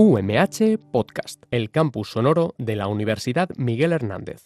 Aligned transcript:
UMH 0.00 0.78
Podcast, 0.92 1.42
el 1.50 1.72
campus 1.72 2.10
sonoro 2.10 2.54
de 2.56 2.76
la 2.76 2.86
Universidad 2.86 3.48
Miguel 3.56 3.92
Hernández. 3.92 4.44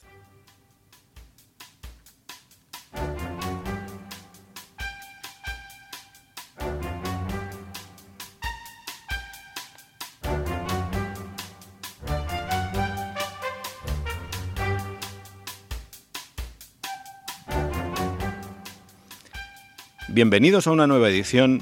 Bienvenidos 20.08 20.66
a 20.66 20.70
una 20.70 20.86
nueva 20.86 21.10
edición 21.10 21.60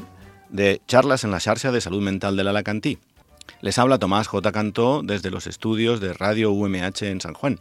de 0.48 0.80
Charlas 0.86 1.24
en 1.24 1.32
la 1.32 1.40
Xarxa 1.40 1.72
de 1.72 1.80
Salud 1.80 2.02
Mental 2.02 2.36
del 2.36 2.46
Alacantí. 2.46 3.00
Les 3.62 3.78
habla 3.78 3.98
Tomás 3.98 4.26
J. 4.26 4.52
Cantó 4.52 5.02
desde 5.04 5.30
los 5.30 5.46
estudios 5.46 6.00
de 6.00 6.14
Radio 6.14 6.50
UMH 6.50 7.02
en 7.02 7.20
San 7.20 7.34
Juan. 7.34 7.60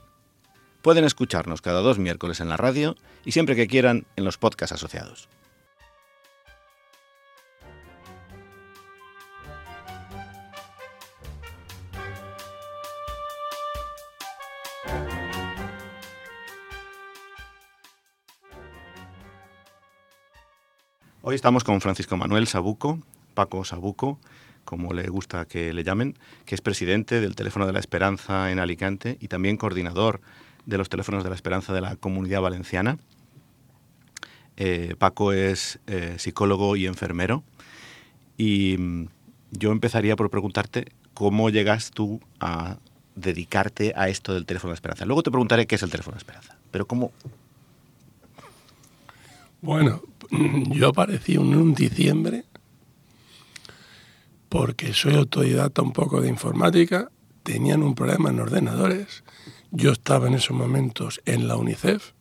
Pueden 0.82 1.04
escucharnos 1.04 1.62
cada 1.62 1.82
dos 1.82 2.00
miércoles 2.00 2.40
en 2.40 2.48
la 2.48 2.56
radio 2.56 2.96
y 3.26 3.34
siempre 3.34 3.54
que 3.58 3.68
quieran 3.68 4.08
en 4.16 4.24
los 4.24 4.38
podcasts 4.38 4.74
asociados. 4.74 5.28
Hoy 21.22 21.36
estamos 21.36 21.66
con 21.66 21.82
Francisco 21.82 22.16
Manuel 22.16 22.48
Sabuco, 22.48 23.02
Paco 23.34 23.66
Sabuco, 23.66 24.18
como 24.66 24.94
le 24.94 25.08
gusta 25.10 25.46
que 25.46 25.74
le 25.74 25.84
llamen, 25.84 26.18
que 26.46 26.56
es 26.56 26.62
presidente 26.62 27.22
del 27.22 27.36
Teléfono 27.36 27.66
de 27.66 27.74
la 27.74 27.80
Esperanza 27.80 28.52
en 28.52 28.60
Alicante 28.60 29.18
y 29.20 29.28
también 29.28 29.58
coordinador 29.58 30.22
de 30.66 30.78
los 30.78 30.90
teléfonos 30.90 31.24
de 31.24 31.30
la 31.30 31.36
Esperanza 31.36 31.74
de 31.74 31.82
la 31.82 31.96
Comunidad 31.96 32.42
Valenciana. 32.42 32.98
Eh, 34.58 34.96
Paco 34.98 35.32
es 35.32 35.80
eh, 35.88 36.16
psicólogo 36.18 36.76
y 36.76 36.86
enfermero 36.86 37.44
y 38.38 38.76
mm, 38.78 39.08
yo 39.52 39.72
empezaría 39.72 40.16
por 40.16 40.30
preguntarte 40.30 40.92
cómo 41.14 41.50
llegas 41.50 41.92
tú 41.92 42.22
a 42.40 42.78
dedicarte 43.16 43.94
a 43.96 44.10
esto 44.10 44.34
del 44.34 44.46
teléfono 44.46 44.70
de 44.70 44.74
la 44.74 44.78
esperanza. 44.78 45.06
Luego 45.06 45.24
te 45.24 45.32
preguntaré 45.32 45.66
qué 45.66 45.76
es 45.76 45.84
el 45.84 45.90
teléfono 45.90 46.16
de 46.16 46.20
esperanza, 46.20 46.58
pero 46.72 46.86
cómo... 46.86 47.12
Bueno, 49.62 50.02
yo 50.72 50.90
aparecí 50.90 51.34
en 51.34 51.56
un 51.56 51.74
diciembre 51.74 52.46
porque 54.50 54.94
soy 54.94 55.16
autodidacta 55.16 55.82
un 55.82 55.94
poco 55.94 56.22
de 56.22 56.28
informática, 56.28 57.12
tenían 57.44 57.84
un 57.84 57.96
problema 57.96 58.32
en 58.32 58.40
ordenadores, 58.40 59.24
yo 59.72 59.92
estaba 59.92 60.28
en 60.28 60.34
esos 60.34 60.58
momentos 60.58 61.22
en 61.26 61.48
la 61.48 61.56
UNICEF 61.56 62.12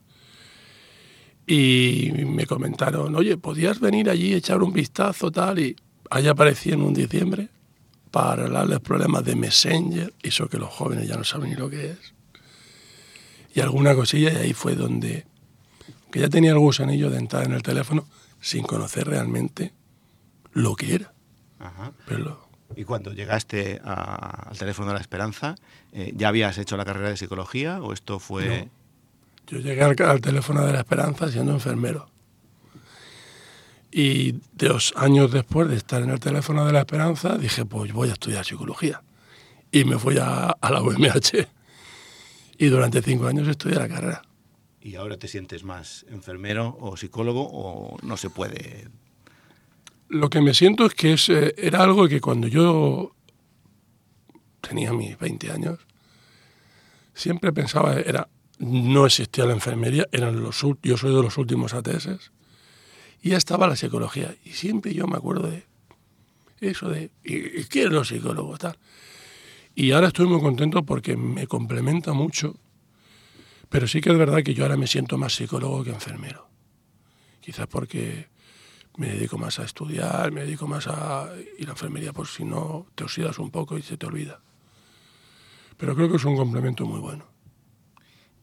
y 1.47 2.11
me 2.27 2.45
comentaron, 2.45 3.15
oye, 3.15 3.37
¿podías 3.37 3.79
venir 3.79 4.09
allí, 4.09 4.35
echar 4.35 4.61
un 4.61 4.71
vistazo 4.71 5.31
tal? 5.31 5.57
Y 5.57 5.75
ahí 6.11 6.27
aparecí 6.27 6.71
en 6.71 6.83
un 6.83 6.93
diciembre 6.93 7.49
para 8.11 8.45
hablarles 8.45 8.79
problemas 8.79 9.23
de 9.25 9.35
Messenger, 9.35 10.13
eso 10.21 10.47
que 10.47 10.57
los 10.57 10.69
jóvenes 10.69 11.07
ya 11.07 11.17
no 11.17 11.23
saben 11.23 11.49
ni 11.49 11.55
lo 11.55 11.69
que 11.69 11.91
es, 11.91 12.13
y 13.53 13.61
alguna 13.61 13.95
cosilla, 13.95 14.31
y 14.31 14.35
ahí 14.35 14.53
fue 14.53 14.75
donde, 14.75 15.25
que 16.11 16.19
ya 16.19 16.29
tenía 16.29 16.51
el 16.51 16.59
gusanillo 16.59 17.09
de 17.09 17.17
entrar 17.17 17.45
en 17.45 17.53
el 17.53 17.63
teléfono 17.63 18.07
sin 18.39 18.63
conocer 18.63 19.07
realmente 19.07 19.73
lo 20.53 20.75
que 20.75 20.95
era. 20.95 21.13
Ajá. 21.59 21.91
Pero, 22.07 22.47
Y 22.75 22.83
cuando 22.83 23.13
llegaste 23.13 23.81
a- 23.83 24.49
al 24.49 24.57
teléfono 24.57 24.89
de 24.89 24.93
la 24.95 25.01
esperanza, 25.01 25.55
eh, 25.91 26.13
¿ya 26.15 26.27
habías 26.29 26.57
hecho 26.57 26.77
la 26.77 26.85
carrera 26.85 27.09
de 27.09 27.17
psicología 27.17 27.81
o 27.81 27.93
esto 27.93 28.19
fue... 28.19 28.69
Yo 29.47 29.57
llegué 29.57 29.81
al, 29.83 29.95
al 30.03 30.21
teléfono 30.21 30.65
de 30.65 30.73
la 30.73 30.79
esperanza 30.79 31.27
siendo 31.29 31.51
enfermero. 31.53 32.09
Y 33.91 34.35
dos 34.53 34.93
años 34.95 35.31
después 35.31 35.67
de 35.67 35.75
estar 35.75 36.01
en 36.03 36.11
el 36.11 36.19
teléfono 36.19 36.65
de 36.65 36.73
la 36.73 36.79
esperanza, 36.81 37.37
dije, 37.37 37.65
pues 37.65 37.91
voy 37.91 38.09
a 38.09 38.13
estudiar 38.13 38.45
psicología. 38.45 39.01
Y 39.71 39.83
me 39.83 39.97
fui 39.97 40.17
a, 40.19 40.51
a 40.51 40.71
la 40.71 40.81
UMH. 40.81 41.47
Y 42.59 42.67
durante 42.67 43.01
cinco 43.01 43.25
años 43.27 43.47
estudié 43.47 43.77
la 43.77 43.87
carrera. 43.87 44.21
¿Y 44.81 44.95
ahora 44.95 45.17
te 45.17 45.27
sientes 45.27 45.63
más 45.63 46.05
enfermero 46.09 46.77
o 46.79 46.95
psicólogo 46.97 47.49
o 47.51 47.97
no 48.03 48.15
se 48.17 48.29
puede? 48.29 48.87
Lo 50.09 50.29
que 50.29 50.41
me 50.41 50.53
siento 50.53 50.85
es 50.85 50.95
que 50.95 51.13
es, 51.13 51.29
eh, 51.29 51.53
era 51.57 51.83
algo 51.83 52.07
que 52.07 52.19
cuando 52.19 52.47
yo 52.47 53.15
tenía 54.59 54.91
mis 54.91 55.17
20 55.17 55.51
años, 55.51 55.79
siempre 57.13 57.53
pensaba, 57.53 57.93
era, 57.93 58.27
no 58.57 59.05
existía 59.05 59.45
la 59.45 59.53
enfermería, 59.53 60.07
eran 60.11 60.41
los, 60.41 60.61
yo 60.81 60.97
soy 60.97 61.15
de 61.15 61.21
los 61.21 61.37
últimos 61.37 61.73
ATS, 61.73 62.31
y 63.21 63.29
ya 63.29 63.37
estaba 63.37 63.67
la 63.67 63.75
psicología. 63.75 64.35
Y 64.43 64.51
siempre 64.51 64.93
yo 64.93 65.07
me 65.07 65.17
acuerdo 65.17 65.47
de 65.47 65.65
eso 66.59 66.89
de, 66.89 67.11
¿y, 67.23 67.61
y 67.61 67.65
qué 67.65 67.83
es 67.83 67.89
los 67.89 68.07
psicólogos? 68.07 68.59
Tal. 68.59 68.77
Y 69.75 69.91
ahora 69.91 70.07
estoy 70.07 70.27
muy 70.27 70.41
contento 70.41 70.83
porque 70.83 71.15
me 71.15 71.47
complementa 71.47 72.13
mucho, 72.13 72.57
pero 73.69 73.87
sí 73.87 74.01
que 74.01 74.11
es 74.11 74.17
verdad 74.17 74.43
que 74.43 74.53
yo 74.53 74.63
ahora 74.63 74.77
me 74.77 74.87
siento 74.87 75.17
más 75.17 75.35
psicólogo 75.35 75.83
que 75.83 75.91
enfermero. 75.91 76.49
Quizás 77.39 77.67
porque 77.67 78.27
me 78.99 79.07
dedico 79.07 79.37
más 79.37 79.59
a 79.59 79.63
estudiar, 79.63 80.31
me 80.33 80.41
dedico 80.41 80.67
más 80.67 80.85
a 80.87 81.29
ir 81.57 81.63
a 81.63 81.67
la 81.67 81.71
enfermería, 81.71 82.11
por 82.11 82.27
si 82.27 82.43
no 82.43 82.85
te 82.95 83.05
oxidas 83.05 83.39
un 83.39 83.49
poco 83.49 83.77
y 83.77 83.81
se 83.81 83.95
te 83.97 84.05
olvida. 84.05 84.41
Pero 85.77 85.95
creo 85.95 86.09
que 86.09 86.17
es 86.17 86.25
un 86.25 86.35
complemento 86.35 86.85
muy 86.85 86.99
bueno. 86.99 87.23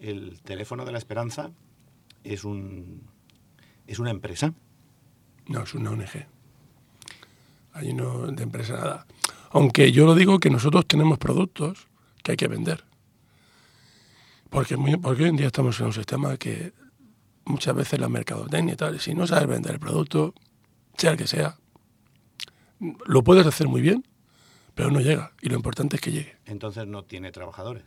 El 0.01 0.41
teléfono 0.41 0.87
de 0.87 0.93
la 0.93 0.99
esperanza 0.99 1.51
es 2.25 2.45
un 2.45 3.03
es 3.87 3.99
una 3.99 4.11
empresa. 4.11 4.55
No, 5.47 5.63
es 5.63 5.75
una 5.75 5.91
ONG. 5.91 6.27
Allí 7.75 7.93
no 7.93 8.27
de 8.29 8.43
empresa 8.43 8.73
nada. 8.79 9.07
Aunque 9.51 9.93
yo 9.93 10.07
lo 10.07 10.15
digo 10.15 10.39
que 10.41 10.49
nosotros 10.51 10.87
tenemos 10.87 11.19
productos 11.19 11.87
que 12.23 12.31
hay 12.33 12.37
que 12.39 12.49
vender. 12.49 12.85
Porque, 14.49 14.77
muy- 14.79 14.97
porque 14.97 15.25
hoy 15.25 15.29
en 15.29 15.37
día 15.37 15.49
estamos 15.49 15.79
en 15.81 15.87
un 15.87 15.93
sistema 15.93 16.37
que 16.39 16.73
muchas 17.45 17.75
veces 17.77 18.01
la 18.01 18.09
mercadotecnia 18.09 18.75
y 18.75 18.77
tal, 18.77 18.99
si 19.01 19.15
no 19.15 19.27
sabes 19.27 19.47
vender 19.47 19.75
el 19.75 19.79
producto, 19.81 20.35
sea 20.97 21.13
el 21.13 21.17
que 21.17 21.27
sea, 21.27 21.59
lo 23.07 23.23
puedes 23.25 23.47
hacer 23.47 23.69
muy 23.69 23.81
bien, 23.81 24.05
pero 24.75 24.91
no 24.91 25.01
llega. 25.01 25.33
Y 25.41 25.49
lo 25.49 25.57
importante 25.57 25.97
es 25.97 26.03
que 26.03 26.13
llegue. 26.13 26.37
Entonces 26.45 26.87
no 26.87 27.05
tiene 27.05 27.33
trabajadores. 27.33 27.85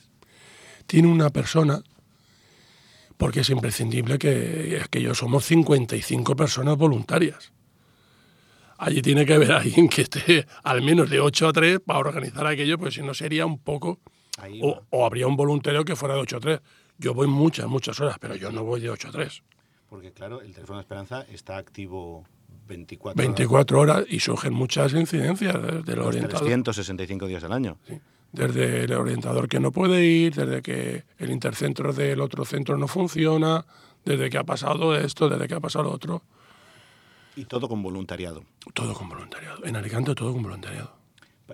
tiene 0.88 1.08
una 1.08 1.30
persona, 1.30 1.84
porque 3.18 3.42
es 3.42 3.50
imprescindible 3.50 4.18
que, 4.18 4.78
es 4.78 4.88
que 4.88 5.02
yo 5.02 5.14
somos 5.14 5.46
55 5.46 6.36
personas 6.36 6.78
voluntarias. 6.78 7.52
Allí 8.78 9.02
tiene 9.02 9.26
que 9.26 9.34
haber 9.34 9.52
alguien 9.52 9.90
que 9.90 10.04
esté 10.04 10.48
al 10.64 10.82
menos 10.82 11.10
de 11.10 11.20
8 11.20 11.50
a 11.50 11.54
3 11.54 11.80
para 11.86 12.00
organizar 12.00 12.48
aquello, 12.48 12.78
porque 12.78 12.96
si 12.96 13.02
no 13.02 13.14
sería 13.14 13.46
un 13.46 13.60
poco... 13.60 14.00
O, 14.62 14.82
o 14.90 15.06
habría 15.06 15.28
un 15.28 15.36
voluntario 15.36 15.84
que 15.84 15.98
fuera 15.98 16.16
de 16.16 16.22
8 16.22 16.38
a 16.38 16.40
3. 16.40 16.60
Yo 16.98 17.14
voy 17.14 17.28
muchas, 17.28 17.68
muchas 17.68 18.00
horas, 18.00 18.18
pero 18.22 18.36
yo 18.36 18.54
no 18.54 18.64
voy 18.64 18.80
de 18.80 18.90
8 18.90 19.10
a 19.10 19.12
3. 19.12 19.44
Porque 19.90 20.14
claro, 20.14 20.42
el 20.42 20.54
teléfono 20.54 20.80
de 20.80 20.84
esperanza 20.84 21.26
está 21.30 21.58
activo 21.58 22.26
24 22.70 23.22
24 23.22 23.80
horas 23.80 24.06
y 24.08 24.20
surgen 24.20 24.54
muchas 24.54 24.94
incidencias 24.94 25.56
desde 25.62 25.94
el 25.94 26.00
orientador. 26.00 26.40
365 26.40 27.28
días 27.28 27.44
al 27.44 27.52
año. 27.52 27.78
Sí. 27.88 28.00
Desde 28.32 28.84
el 28.84 28.94
orientador 28.94 29.50
que 29.50 29.60
no 29.60 29.72
puede 29.72 30.06
ir, 30.06 30.36
desde 30.36 30.62
que 30.62 31.04
el 31.18 31.32
intercentro 31.32 31.92
del 31.92 32.22
otro 32.22 32.46
centro 32.46 32.78
no 32.78 32.88
funciona, 32.88 33.66
desde 34.06 34.30
que 34.30 34.38
ha 34.38 34.44
pasado 34.44 34.96
esto, 34.96 35.28
desde 35.28 35.48
que 35.48 35.56
ha 35.56 35.60
pasado 35.60 35.86
lo 35.86 35.92
otro. 35.92 36.22
Y 37.36 37.46
todo 37.46 37.68
con 37.68 37.82
voluntariado. 37.82 38.44
Todo 38.74 38.94
con 38.94 39.10
voluntariado. 39.10 39.66
En 39.66 39.76
Alicante 39.76 40.14
todo 40.14 40.32
con 40.32 40.44
voluntariado. 40.44 40.94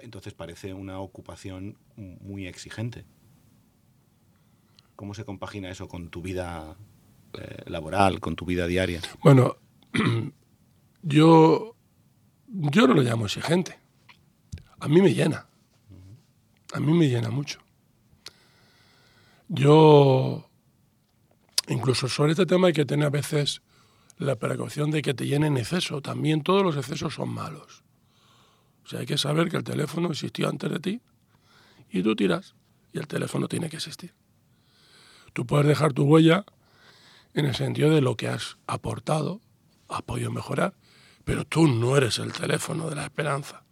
Entonces 0.02 0.34
parece 0.34 0.74
una 0.74 1.00
ocupación 1.00 1.78
muy 1.96 2.48
exigente. 2.48 3.06
¿Cómo 4.98 5.14
se 5.14 5.24
compagina 5.24 5.70
eso 5.70 5.88
con 5.88 6.10
tu 6.10 6.22
vida 6.22 6.76
eh, 7.34 7.64
laboral, 7.68 8.20
con 8.20 8.36
tu 8.36 8.46
vida 8.46 8.68
diaria? 8.68 9.02
Bueno, 9.22 9.58
yo, 11.06 11.76
yo 12.48 12.88
no 12.88 12.96
lo 12.96 13.04
llamo 13.04 13.26
exigente. 13.26 13.80
A 14.80 14.88
mí 14.88 15.02
me 15.02 15.14
llena. 15.14 15.48
A 16.74 16.80
mí 16.80 16.94
me 16.94 17.08
llena 17.08 17.30
mucho. 17.30 17.60
Yo, 19.48 20.50
incluso 21.68 22.10
sobre 22.10 22.32
este 22.32 22.48
tema 22.48 22.68
hay 22.68 22.74
que 22.74 22.86
tener 22.86 23.06
a 23.06 23.12
veces 23.12 23.62
la 24.18 24.36
precaución 24.36 24.90
de 24.90 25.04
que 25.04 25.14
te 25.14 25.28
llene 25.28 25.48
en 25.48 25.58
exceso. 25.58 26.02
También 26.02 26.42
todos 26.42 26.64
los 26.64 26.76
excesos 26.76 27.14
son 27.14 27.30
malos. 27.30 27.84
O 28.84 28.88
sea, 28.88 29.02
hay 29.02 29.06
que 29.06 29.20
saber 29.20 29.50
que 29.50 29.58
el 29.58 29.64
teléfono 29.64 30.10
existió 30.10 30.50
antes 30.50 30.72
de 30.72 30.80
ti 30.80 31.02
y 31.92 32.02
tú 32.02 32.16
tiras 32.16 32.56
y 32.94 32.98
el 32.98 33.08
teléfono 33.08 33.48
tiene 33.48 33.70
que 33.70 33.78
existir. 33.78 34.14
Tú 35.34 35.46
puedes 35.46 35.68
dejar 35.68 35.94
tu 35.94 36.04
huella 36.04 36.46
en 37.36 37.46
el 37.46 37.54
sentido 37.54 37.92
de 37.92 38.02
lo 38.02 38.18
que 38.18 38.28
has 38.28 38.58
aportado, 38.66 39.42
has 39.88 40.02
podido 40.02 40.32
mejorar, 40.32 40.74
pero 41.26 41.44
tú 41.44 41.68
no 41.68 41.98
eres 41.98 42.20
el 42.20 42.32
teléfono 42.32 42.88
de 42.90 42.96
la 42.96 43.04
esperanza. 43.04 43.64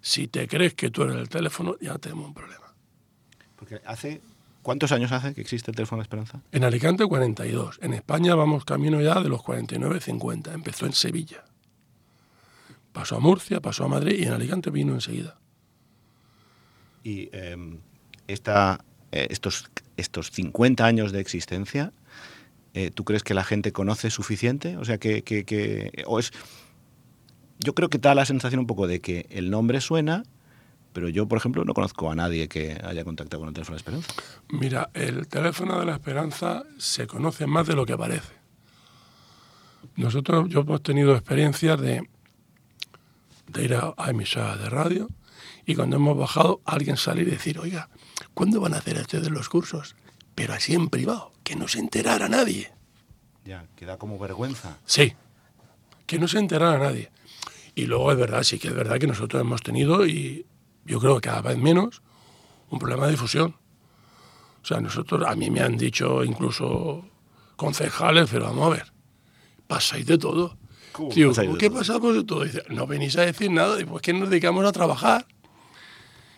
Si 0.00 0.28
te 0.28 0.46
crees 0.46 0.74
que 0.74 0.90
tú 0.90 1.04
eres 1.04 1.16
el 1.16 1.28
teléfono, 1.28 1.76
ya 1.80 1.96
tenemos 1.98 2.26
un 2.26 2.34
problema. 2.34 2.74
Porque 3.54 3.80
hace... 3.86 4.20
¿Cuántos 4.62 4.90
años 4.90 5.12
hace 5.12 5.32
que 5.32 5.40
existe 5.40 5.70
el 5.70 5.76
teléfono 5.76 6.00
de 6.00 6.06
Esperanza? 6.06 6.40
En 6.50 6.64
Alicante 6.64 7.06
42. 7.06 7.78
En 7.82 7.92
España 7.92 8.34
vamos 8.34 8.64
camino 8.64 9.00
ya 9.00 9.20
de 9.20 9.28
los 9.28 9.40
49, 9.44 10.00
50. 10.00 10.52
Empezó 10.52 10.86
en 10.86 10.92
Sevilla. 10.92 11.44
Pasó 12.92 13.14
a 13.14 13.20
Murcia, 13.20 13.60
pasó 13.60 13.84
a 13.84 13.88
Madrid 13.88 14.16
y 14.18 14.24
en 14.24 14.32
Alicante 14.32 14.70
vino 14.70 14.92
enseguida. 14.92 15.38
Y 17.04 17.28
eh, 17.30 17.78
esta, 18.26 18.84
eh, 19.12 19.28
estos, 19.30 19.70
estos 19.96 20.32
50 20.32 20.84
años 20.84 21.12
de 21.12 21.20
existencia, 21.20 21.92
eh, 22.74 22.90
¿tú 22.90 23.04
crees 23.04 23.22
que 23.22 23.34
la 23.34 23.44
gente 23.44 23.70
conoce 23.70 24.10
suficiente? 24.10 24.76
O 24.78 24.84
sea, 24.84 24.98
que, 24.98 25.22
que, 25.22 25.44
que, 25.44 26.02
o 26.06 26.18
es... 26.18 26.32
Yo 27.58 27.74
creo 27.74 27.88
que 27.88 27.98
da 27.98 28.14
la 28.14 28.26
sensación 28.26 28.60
un 28.60 28.66
poco 28.66 28.86
de 28.86 29.00
que 29.00 29.26
el 29.30 29.50
nombre 29.50 29.80
suena, 29.80 30.24
pero 30.92 31.08
yo, 31.08 31.26
por 31.26 31.38
ejemplo, 31.38 31.64
no 31.64 31.74
conozco 31.74 32.10
a 32.10 32.14
nadie 32.14 32.48
que 32.48 32.80
haya 32.82 33.04
contactado 33.04 33.40
con 33.40 33.48
el 33.48 33.54
teléfono 33.54 33.76
de 33.76 33.80
Esperanza. 33.80 34.14
Mira, 34.48 34.90
el 34.94 35.28
teléfono 35.28 35.78
de 35.78 35.86
la 35.86 35.94
Esperanza 35.94 36.64
se 36.78 37.06
conoce 37.06 37.46
más 37.46 37.66
de 37.66 37.74
lo 37.74 37.84
que 37.84 37.96
parece. 37.96 38.32
Nosotros, 39.96 40.48
yo 40.48 40.60
hemos 40.60 40.82
tenido 40.82 41.14
experiencias 41.14 41.80
de, 41.80 42.08
de 43.48 43.64
ir 43.64 43.74
a, 43.74 43.94
a 43.96 44.10
emisoras 44.10 44.58
de 44.58 44.70
radio 44.70 45.08
y 45.66 45.74
cuando 45.74 45.96
hemos 45.96 46.16
bajado, 46.16 46.60
alguien 46.64 46.96
salir 46.96 47.26
y 47.28 47.32
decir, 47.32 47.58
oiga, 47.58 47.88
¿cuándo 48.34 48.60
van 48.60 48.74
a 48.74 48.78
hacer 48.78 48.96
ustedes 48.98 49.30
los 49.30 49.48
cursos? 49.48 49.96
Pero 50.34 50.54
así 50.54 50.74
en 50.74 50.88
privado, 50.88 51.32
que 51.42 51.56
no 51.56 51.66
se 51.66 51.80
enterara 51.80 52.28
nadie. 52.28 52.72
Ya, 53.44 53.66
que 53.76 53.84
da 53.84 53.96
como 53.96 54.18
vergüenza. 54.18 54.78
Sí, 54.84 55.14
que 56.06 56.18
no 56.18 56.28
se 56.28 56.38
enterara 56.38 56.78
nadie. 56.78 57.10
Y 57.76 57.84
luego 57.86 58.10
es 58.10 58.16
verdad, 58.16 58.42
sí 58.42 58.58
que 58.58 58.68
es 58.68 58.74
verdad 58.74 58.98
que 58.98 59.06
nosotros 59.06 59.38
hemos 59.38 59.62
tenido, 59.62 60.06
y 60.06 60.46
yo 60.86 60.98
creo 60.98 61.16
que 61.16 61.28
cada 61.28 61.42
vez 61.42 61.58
menos, 61.58 62.02
un 62.70 62.78
problema 62.78 63.04
de 63.04 63.12
difusión. 63.12 63.54
O 64.62 64.64
sea, 64.66 64.80
nosotros, 64.80 65.22
a 65.28 65.36
mí 65.36 65.50
me 65.50 65.60
han 65.60 65.76
dicho 65.76 66.24
incluso 66.24 67.04
concejales, 67.54 68.30
pero 68.32 68.46
vamos 68.46 68.66
a 68.66 68.70
ver, 68.70 68.92
pasáis 69.66 70.06
de 70.06 70.16
todo. 70.16 70.56
¿Cómo 70.92 71.10
Digo, 71.10 71.30
pasáis 71.32 71.52
de 71.52 71.58
¿qué 71.58 71.68
todo? 71.68 71.78
pasamos 71.78 72.14
de 72.14 72.24
todo? 72.24 72.44
Dice, 72.44 72.62
no 72.70 72.86
venís 72.86 73.16
a 73.18 73.26
decir 73.26 73.50
nada, 73.50 73.76
pues 73.86 74.00
que 74.00 74.14
nos 74.14 74.30
dedicamos 74.30 74.64
a 74.64 74.72
trabajar. 74.72 75.26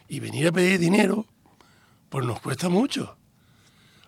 Y 0.08 0.18
venir 0.18 0.48
a 0.48 0.52
pedir 0.52 0.80
dinero, 0.80 1.24
pues 2.08 2.26
nos 2.26 2.40
cuesta 2.40 2.68
mucho. 2.68 3.16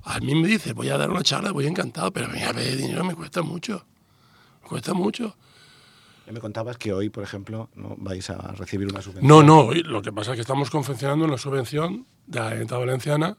A 0.02 0.18
mí 0.18 0.34
me 0.34 0.48
dice, 0.48 0.72
voy 0.72 0.88
a 0.88 0.98
dar 0.98 1.10
una 1.10 1.22
charla, 1.22 1.52
voy 1.52 1.68
encantado, 1.68 2.10
pero 2.10 2.26
venir 2.26 2.46
a 2.48 2.54
pedir 2.54 2.76
dinero 2.76 3.04
me 3.04 3.14
cuesta 3.14 3.42
mucho. 3.42 3.86
Me 4.62 4.68
cuesta 4.68 4.94
mucho. 4.94 5.36
Ya 6.26 6.32
me 6.32 6.40
contabas 6.40 6.76
que 6.76 6.92
hoy, 6.92 7.08
por 7.10 7.24
ejemplo, 7.24 7.70
no 7.74 7.96
vais 7.98 8.28
a 8.30 8.52
recibir 8.52 8.88
una 8.88 9.02
subvención. 9.02 9.26
No, 9.26 9.42
no, 9.42 9.72
lo 9.72 10.02
que 10.02 10.12
pasa 10.12 10.32
es 10.32 10.36
que 10.36 10.42
estamos 10.42 10.70
confeccionando 10.70 11.24
una 11.24 11.38
subvención 11.38 12.06
de 12.26 12.38
la 12.38 12.44
Generalitat 12.46 12.78
Valenciana 12.78 13.36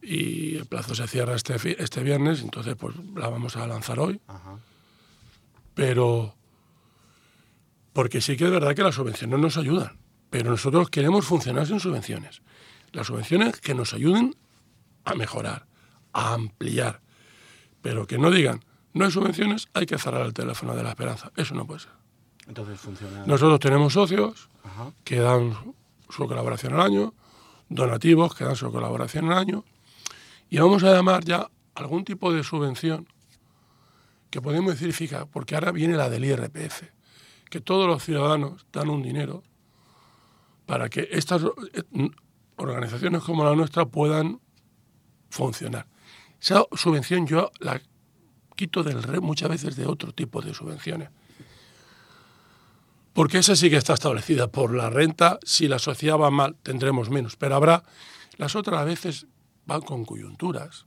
y 0.00 0.56
el 0.56 0.66
plazo 0.66 0.94
se 0.94 1.06
cierra 1.08 1.34
este, 1.34 1.56
este 1.82 2.02
viernes, 2.02 2.40
entonces 2.42 2.76
pues 2.76 2.94
la 3.14 3.28
vamos 3.28 3.56
a 3.56 3.66
lanzar 3.66 3.98
hoy. 3.98 4.20
Ajá. 4.28 4.58
Pero, 5.74 6.34
porque 7.92 8.20
sí 8.20 8.36
que 8.36 8.44
es 8.44 8.50
verdad 8.50 8.74
que 8.74 8.82
las 8.82 8.94
subvenciones 8.94 9.38
nos 9.38 9.58
ayudan, 9.58 9.98
pero 10.30 10.50
nosotros 10.50 10.88
queremos 10.88 11.26
funcionar 11.26 11.66
sin 11.66 11.80
subvenciones. 11.80 12.40
Las 12.92 13.08
subvenciones 13.08 13.60
que 13.60 13.74
nos 13.74 13.92
ayuden 13.92 14.34
a 15.04 15.14
mejorar, 15.14 15.66
a 16.12 16.32
ampliar, 16.32 17.02
pero 17.82 18.06
que 18.06 18.16
no 18.16 18.30
digan, 18.30 18.64
no 18.96 19.04
hay 19.04 19.10
subvenciones, 19.10 19.68
hay 19.74 19.84
que 19.84 19.98
cerrar 19.98 20.24
el 20.24 20.32
teléfono 20.32 20.74
de 20.74 20.82
la 20.82 20.90
esperanza. 20.90 21.30
Eso 21.36 21.54
no 21.54 21.66
puede 21.66 21.80
ser. 21.80 21.92
Entonces 22.48 22.80
funciona. 22.80 23.26
Nosotros 23.26 23.60
tenemos 23.60 23.92
socios 23.92 24.48
Ajá. 24.64 24.90
que 25.04 25.20
dan 25.20 25.52
su 26.08 26.26
colaboración 26.26 26.72
al 26.74 26.80
año, 26.80 27.14
donativos 27.68 28.34
que 28.34 28.44
dan 28.44 28.56
su 28.56 28.72
colaboración 28.72 29.30
al 29.30 29.38
año, 29.38 29.64
y 30.48 30.58
vamos 30.58 30.82
a 30.82 30.92
llamar 30.94 31.24
ya 31.24 31.50
algún 31.74 32.04
tipo 32.04 32.32
de 32.32 32.42
subvención 32.42 33.06
que 34.30 34.40
podemos 34.40 34.72
decir 34.72 34.94
fija, 34.94 35.26
porque 35.26 35.56
ahora 35.56 35.72
viene 35.72 35.96
la 35.96 36.08
del 36.08 36.24
IRPF, 36.24 36.84
que 37.50 37.60
todos 37.60 37.86
los 37.86 38.02
ciudadanos 38.02 38.66
dan 38.72 38.88
un 38.88 39.02
dinero 39.02 39.42
para 40.64 40.88
que 40.88 41.08
estas 41.12 41.42
eh, 41.42 42.10
organizaciones 42.56 43.22
como 43.22 43.44
la 43.44 43.54
nuestra 43.54 43.84
puedan 43.84 44.40
funcionar. 45.28 45.86
Esa 46.40 46.64
subvención 46.72 47.26
yo 47.26 47.50
la 47.60 47.80
quito 48.56 48.82
del 48.82 49.02
re 49.02 49.20
muchas 49.20 49.48
veces 49.48 49.76
de 49.76 49.86
otro 49.86 50.12
tipo 50.12 50.42
de 50.42 50.52
subvenciones. 50.52 51.10
Porque 53.12 53.38
esa 53.38 53.56
sí 53.56 53.70
que 53.70 53.76
está 53.76 53.94
establecida 53.94 54.48
por 54.48 54.74
la 54.74 54.90
renta. 54.90 55.38
Si 55.42 55.68
la 55.68 55.78
sociedad 55.78 56.18
va 56.18 56.30
mal, 56.30 56.56
tendremos 56.62 57.08
menos. 57.08 57.36
Pero 57.36 57.54
habrá. 57.54 57.82
Las 58.36 58.56
otras 58.56 58.80
a 58.80 58.84
veces 58.84 59.26
van 59.64 59.80
con 59.80 60.04
coyunturas. 60.04 60.86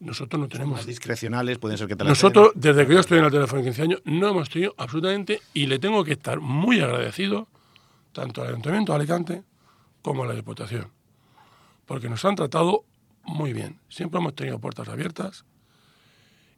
Nosotros 0.00 0.40
no 0.40 0.48
tenemos. 0.48 0.76
Más 0.76 0.86
discrecionales, 0.86 1.58
pueden 1.58 1.76
ser 1.76 1.88
que 1.88 1.96
te 1.96 2.04
la 2.04 2.10
Nosotros, 2.10 2.52
desde 2.54 2.86
que 2.86 2.94
yo 2.94 3.00
estoy 3.00 3.18
en 3.18 3.24
el 3.24 3.32
teléfono 3.32 3.62
15 3.62 3.82
años, 3.82 4.02
no 4.04 4.28
hemos 4.28 4.48
tenido 4.48 4.74
absolutamente, 4.78 5.40
y 5.54 5.66
le 5.66 5.80
tengo 5.80 6.04
que 6.04 6.12
estar 6.12 6.38
muy 6.38 6.80
agradecido, 6.80 7.48
tanto 8.12 8.42
al 8.42 8.48
Ayuntamiento 8.48 8.92
de 8.92 8.96
Alicante 8.96 9.42
como 10.02 10.22
a 10.22 10.26
la 10.28 10.34
Diputación, 10.34 10.92
porque 11.84 12.08
nos 12.08 12.24
han 12.24 12.36
tratado 12.36 12.84
muy 13.24 13.52
bien. 13.52 13.80
Siempre 13.88 14.20
hemos 14.20 14.36
tenido 14.36 14.60
puertas 14.60 14.88
abiertas 14.88 15.44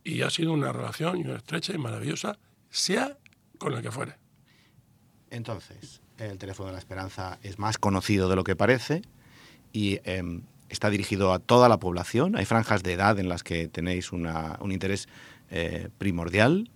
y 0.05 0.23
ha 0.23 0.31
sido 0.31 0.53
una 0.53 0.73
relación 0.73 1.19
y 1.19 1.23
una 1.23 1.37
estrecha 1.37 1.73
y 1.75 1.79
maravillosa, 1.79 2.39
sea 2.71 3.17
con 3.59 3.75
el 3.75 3.83
que 3.83 3.91
fuere. 3.91 4.15
Entonces, 5.31 6.01
el 6.19 6.39
teléfono 6.39 6.69
de 6.69 6.73
la 6.75 6.79
esperanza 6.79 7.39
es 7.43 7.59
más 7.59 7.79
conocido 7.79 8.29
de 8.29 8.37
lo 8.37 8.45
que 8.45 8.57
parece 8.57 9.03
y 9.73 10.01
em, 10.05 10.43
está 10.69 10.91
dirigido 10.91 11.33
a 11.33 11.39
toda 11.39 11.69
la 11.69 11.79
población. 11.79 12.37
Hay 12.37 12.45
franjas 12.45 12.83
de 12.83 12.95
edad 12.95 13.19
en 13.19 13.29
las 13.29 13.43
que 13.43 13.69
tenéis 13.69 14.13
una- 14.13 14.59
un 14.61 14.73
interés 14.73 15.09
eh, 15.51 15.89
primordial. 15.99 16.71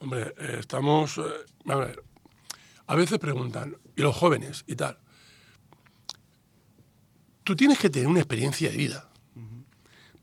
Hombre, 0.00 0.32
eh, 0.38 0.56
estamos. 0.60 1.18
eh, 1.18 1.22
a 1.66 1.74
ver, 1.74 2.02
a 2.86 2.94
veces 2.94 3.18
preguntan, 3.18 3.76
¿y 3.96 4.02
los 4.02 4.14
jóvenes 4.16 4.64
y 4.68 4.76
tal? 4.76 4.98
Tú 7.44 7.56
tienes 7.56 7.78
que 7.78 7.90
tener 7.90 8.08
una 8.08 8.20
experiencia 8.20 8.70
de 8.70 8.76
vida 8.76 9.08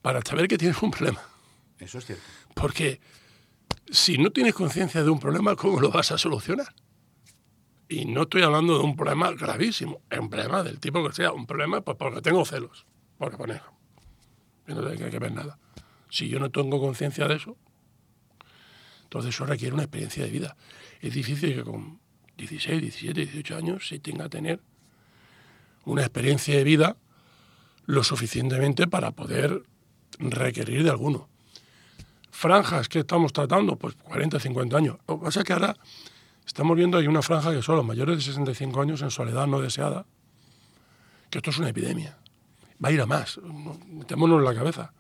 para 0.01 0.21
saber 0.21 0.47
que 0.47 0.57
tienes 0.57 0.81
un 0.81 0.91
problema. 0.91 1.21
Eso 1.85 1.99
es 1.99 2.05
cierto. 2.05 2.23
Porque 2.55 2.99
si 3.91 4.17
no 4.17 4.31
tienes 4.31 4.55
conciencia 4.55 5.03
de 5.03 5.09
un 5.11 5.19
problema, 5.19 5.55
¿cómo 5.55 5.79
lo 5.79 5.91
vas 5.91 6.11
a 6.11 6.17
solucionar? 6.17 6.73
Y 7.87 8.05
no 8.05 8.23
estoy 8.23 8.41
hablando 8.41 8.79
de 8.79 8.83
un 8.83 8.95
problema 8.95 9.31
gravísimo, 9.31 10.01
un 10.19 10.29
problema 10.29 10.63
del 10.63 10.79
tipo 10.79 11.07
que 11.07 11.13
sea, 11.13 11.31
un 11.31 11.45
problema 11.45 11.81
pues 11.81 11.95
porque 11.95 12.21
tengo 12.21 12.43
celos, 12.43 12.87
porque 13.19 13.37
poner. 13.37 13.61
No 14.65 14.81
tiene 14.81 15.11
que 15.11 15.19
ver 15.19 15.31
nada. 15.31 15.59
Si 16.09 16.27
yo 16.27 16.39
no 16.39 16.49
tengo 16.49 16.79
conciencia 16.79 17.27
de 17.27 17.35
eso, 17.35 17.55
entonces 19.03 19.35
eso 19.35 19.45
requiere 19.45 19.75
una 19.75 19.83
experiencia 19.83 20.23
de 20.23 20.31
vida. 20.31 20.57
Es 21.01 21.13
difícil 21.13 21.53
que 21.53 21.63
con 21.63 21.99
16, 22.37 22.81
17, 22.81 23.21
18 23.27 23.57
años 23.57 23.87
se 23.87 23.99
tenga 23.99 24.23
que 24.23 24.29
tener 24.29 24.61
una 25.85 26.01
experiencia 26.01 26.57
de 26.57 26.63
vida 26.63 26.97
lo 27.85 28.03
suficientemente 28.03 28.87
para 28.87 29.11
poder 29.11 29.61
requerir 30.17 30.83
de 30.83 30.89
alguno 30.89 31.29
franjas 32.35 32.89
que 32.89 32.99
estamos 32.99 33.31
tratando, 33.33 33.75
pues 33.77 33.95
40, 33.95 34.39
50 34.39 34.77
años. 34.77 34.97
Lo 35.07 35.19
que 35.19 35.25
pasa 35.25 35.39
es 35.39 35.45
que 35.45 35.53
ahora 35.53 35.75
estamos 36.45 36.75
viendo 36.75 36.97
hay 36.97 37.07
una 37.07 37.21
franja 37.21 37.51
que 37.51 37.61
son 37.61 37.77
los 37.77 37.85
mayores 37.85 38.17
de 38.17 38.21
65 38.23 38.81
años 38.81 39.01
en 39.01 39.09
soledad 39.11 39.47
no 39.47 39.59
deseada, 39.61 40.05
que 41.29 41.39
esto 41.39 41.49
es 41.49 41.57
una 41.57 41.69
epidemia. 41.69 42.17
Va 42.83 42.89
a 42.89 42.91
ir 42.91 43.01
a 43.01 43.05
más, 43.05 43.37
no- 43.41 43.77
metémonos 43.87 44.39
en 44.39 44.45
la 44.45 44.53
cabeza. 44.53 44.91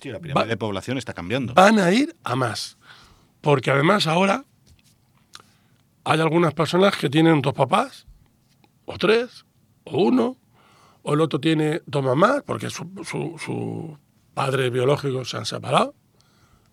Sí, 0.00 0.10
la 0.10 0.20
pirámide 0.20 0.46
de 0.46 0.56
población 0.56 0.96
está 0.98 1.12
cambiando. 1.12 1.54
Van 1.54 1.78
a 1.80 1.90
ir 1.90 2.14
a 2.22 2.36
más. 2.36 2.76
Porque 3.40 3.70
además 3.72 4.06
ahora 4.06 4.44
hay 6.04 6.20
algunas 6.20 6.54
personas 6.54 6.96
que 6.96 7.10
tienen 7.10 7.42
dos 7.42 7.52
papás, 7.54 8.06
o 8.86 8.96
tres, 8.96 9.44
o 9.84 9.98
uno, 10.04 10.36
o 11.02 11.14
el 11.14 11.20
otro 11.20 11.38
tiene 11.40 11.82
dos 11.86 12.02
mamás, 12.04 12.42
porque 12.46 12.70
su, 12.70 12.88
su, 13.04 13.36
su 13.44 13.98
padre 14.34 14.70
biológico 14.70 15.24
se 15.24 15.36
han 15.36 15.44
separado, 15.46 15.94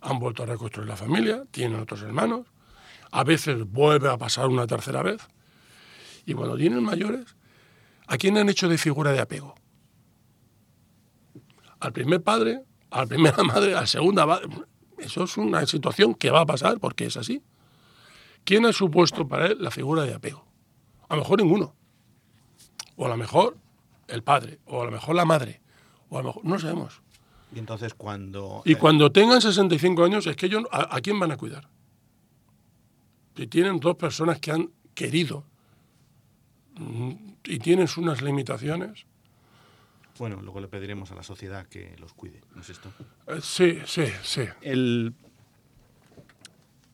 han 0.05 0.19
vuelto 0.19 0.43
a 0.43 0.45
reconstruir 0.45 0.87
la 0.87 0.95
familia, 0.95 1.43
tienen 1.49 1.79
otros 1.79 2.03
hermanos, 2.03 2.45
a 3.11 3.23
veces 3.23 3.65
vuelve 3.65 4.09
a 4.09 4.17
pasar 4.17 4.47
una 4.47 4.67
tercera 4.67 5.01
vez. 5.01 5.27
Y 6.25 6.33
cuando 6.33 6.55
tienen 6.55 6.83
mayores, 6.83 7.35
¿a 8.07 8.17
quién 8.17 8.37
han 8.37 8.47
hecho 8.47 8.69
de 8.69 8.77
figura 8.77 9.11
de 9.11 9.19
apego? 9.19 9.55
Al 11.79 11.91
primer 11.91 12.21
padre, 12.21 12.61
a 12.91 12.99
la 12.99 13.07
primera 13.07 13.43
madre, 13.43 13.75
a 13.75 13.81
la 13.81 13.87
segunda 13.87 14.25
madre. 14.25 14.47
Eso 14.99 15.23
es 15.23 15.37
una 15.37 15.65
situación 15.65 16.13
que 16.13 16.29
va 16.29 16.41
a 16.41 16.45
pasar 16.45 16.79
porque 16.79 17.05
es 17.05 17.17
así. 17.17 17.41
¿Quién 18.43 18.65
ha 18.67 18.73
supuesto 18.73 19.27
para 19.27 19.47
él 19.47 19.57
la 19.59 19.71
figura 19.71 20.03
de 20.03 20.13
apego? 20.13 20.45
A 21.09 21.15
lo 21.15 21.21
mejor 21.21 21.41
ninguno. 21.41 21.75
O 22.95 23.07
a 23.07 23.09
lo 23.09 23.17
mejor 23.17 23.57
el 24.07 24.23
padre, 24.23 24.59
o 24.65 24.83
a 24.83 24.85
lo 24.85 24.91
mejor 24.91 25.15
la 25.15 25.25
madre, 25.25 25.61
o 26.09 26.19
a 26.19 26.21
lo 26.21 26.27
mejor, 26.27 26.45
no 26.45 26.59
sabemos. 26.59 27.01
Y 27.53 27.59
entonces 27.59 27.93
cuando... 27.93 28.61
Y 28.65 28.73
eh, 28.73 28.77
cuando 28.77 29.11
tengan 29.11 29.41
65 29.41 30.03
años, 30.03 30.27
es 30.27 30.35
que 30.35 30.47
ellos, 30.47 30.63
¿a, 30.71 30.95
a 30.95 31.01
quién 31.01 31.19
van 31.19 31.31
a 31.31 31.37
cuidar? 31.37 31.69
Si 33.35 33.47
tienen 33.47 33.79
dos 33.79 33.95
personas 33.95 34.39
que 34.39 34.51
han 34.51 34.71
querido 34.93 35.43
mm, 36.77 37.11
y 37.43 37.59
tienes 37.59 37.97
unas 37.97 38.21
limitaciones. 38.21 39.05
Bueno, 40.17 40.41
luego 40.41 40.61
le 40.61 40.67
pediremos 40.67 41.11
a 41.11 41.15
la 41.15 41.23
sociedad 41.23 41.67
que 41.67 41.95
los 41.99 42.13
cuide, 42.13 42.41
¿no 42.55 42.61
es 42.61 42.69
esto? 42.69 42.89
Eh, 43.27 43.39
sí, 43.41 43.79
sí, 43.85 44.05
sí. 44.23 44.43
El, 44.61 45.13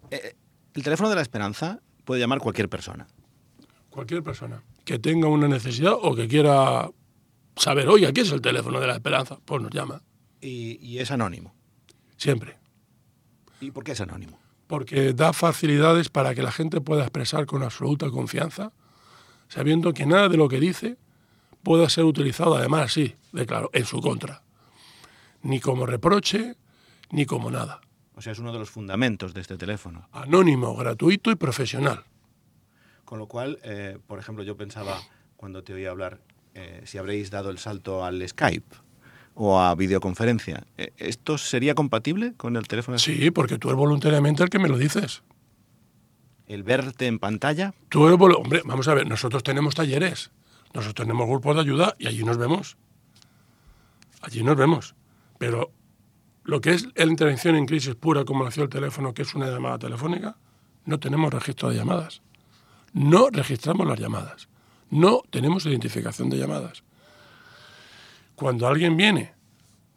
eh, 0.10 0.36
el 0.74 0.84
teléfono 0.84 1.10
de 1.10 1.16
la 1.16 1.22
esperanza 1.22 1.80
puede 2.04 2.20
llamar 2.20 2.40
cualquier 2.40 2.68
persona. 2.68 3.08
Cualquier 3.90 4.24
persona 4.24 4.64
que 4.84 5.00
tenga 5.00 5.28
una 5.28 5.48
necesidad 5.48 5.94
o 5.94 6.16
que 6.16 6.28
quiera 6.28 6.90
saber, 7.56 7.88
oye, 7.88 8.08
aquí 8.08 8.22
es 8.22 8.32
el 8.32 8.42
teléfono 8.42 8.80
de 8.80 8.88
la 8.88 8.94
esperanza, 8.94 9.38
pues 9.46 9.62
nos 9.62 9.72
llama. 9.72 10.02
Y, 10.42 10.80
y 10.82 11.00
es 11.00 11.12
anónimo. 11.12 11.54
Siempre. 12.18 12.58
¿Y 13.62 13.72
por 13.72 13.84
qué 13.84 13.94
es 13.94 14.02
anónimo? 14.02 14.40
Porque 14.68 15.14
da 15.14 15.34
facilidades 15.34 16.10
para 16.10 16.34
que 16.34 16.42
la 16.42 16.52
gente 16.52 16.82
pueda 16.82 17.04
expresar 17.04 17.46
con 17.46 17.64
absoluta 17.64 18.10
confianza, 18.10 18.72
sabiendo 19.48 19.94
que 19.94 20.06
nada 20.06 20.30
de 20.30 20.38
lo 20.38 20.50
que 20.50 20.60
dice 20.60 20.98
pueda 21.64 21.90
ser 21.90 22.06
utilizado, 22.06 22.56
además, 22.56 22.92
sí, 22.92 23.16
declaro, 23.32 23.70
en 23.74 23.86
su 23.86 24.02
contra. 24.02 24.42
Ni 25.44 25.60
como 25.60 25.86
reproche, 25.86 26.56
ni 27.12 27.26
como 27.26 27.52
nada. 27.52 27.82
O 28.16 28.22
sea, 28.22 28.34
es 28.34 28.40
uno 28.40 28.52
de 28.52 28.60
los 28.60 28.70
fundamentos 28.70 29.34
de 29.34 29.42
este 29.42 29.58
teléfono. 29.58 30.08
Anónimo, 30.12 30.76
gratuito 30.76 31.32
y 31.32 31.36
profesional. 31.36 32.04
Con 33.06 33.20
lo 33.20 33.28
cual, 33.28 33.60
eh, 33.64 33.98
por 34.08 34.20
ejemplo, 34.20 34.44
yo 34.44 34.56
pensaba 34.58 35.00
cuando 35.38 35.64
te 35.64 35.74
oía 35.74 35.90
hablar 35.90 36.20
eh, 36.54 36.82
si 36.86 36.98
habréis 36.98 37.32
dado 37.32 37.50
el 37.50 37.58
salto 37.58 38.06
al 38.06 38.28
Skype 38.28 38.76
o 39.34 39.60
a 39.60 39.74
videoconferencia. 39.76 40.64
Eh, 40.78 40.92
¿Esto 40.98 41.38
sería 41.38 41.76
compatible 41.76 42.34
con 42.38 42.56
el 42.56 42.68
teléfono? 42.68 42.98
Sí, 42.98 43.32
porque 43.32 43.58
tú 43.58 43.70
eres 43.70 43.78
voluntariamente 43.78 44.44
el 44.44 44.50
que 44.50 44.60
me 44.60 44.70
lo 44.70 44.78
dices. 44.78 45.24
¿El 46.48 46.64
verte 46.64 47.08
en 47.08 47.20
pantalla? 47.20 47.74
Tú 47.90 48.08
eres 48.08 48.20
Hombre, 48.20 48.62
vamos 48.66 48.88
a 48.88 48.94
ver, 48.94 49.08
nosotros 49.08 49.42
tenemos 49.44 49.74
talleres, 49.74 50.32
nosotros 50.74 50.96
tenemos 51.06 51.28
grupos 51.28 51.56
de 51.56 51.62
ayuda 51.62 51.96
y 51.98 52.08
allí 52.08 52.24
nos 52.24 52.38
vemos. 52.38 52.78
Allí 54.22 54.44
nos 54.44 54.56
vemos. 54.56 54.96
Pero 55.38 55.72
lo 56.44 56.60
que 56.60 56.72
es 56.72 56.88
la 56.96 57.06
intervención 57.06 57.56
en 57.56 57.66
crisis 57.66 57.96
pura, 57.96 58.26
como 58.26 58.44
nació 58.44 58.64
el 58.64 58.70
teléfono, 58.70 59.14
que 59.14 59.22
es 59.22 59.34
una 59.34 59.48
llamada 59.48 59.80
telefónica, 59.80 60.36
no 60.86 61.00
tenemos 61.00 61.34
registro 61.34 61.70
de 61.70 61.78
llamadas. 61.78 62.22
No 62.94 63.30
registramos 63.30 63.88
las 63.88 64.00
llamadas. 64.00 64.50
No 64.90 65.22
tenemos 65.30 65.66
identificación 65.66 66.30
de 66.30 66.38
llamadas. 66.38 66.84
Cuando 68.42 68.68
alguien 68.68 68.98
viene 68.98 69.36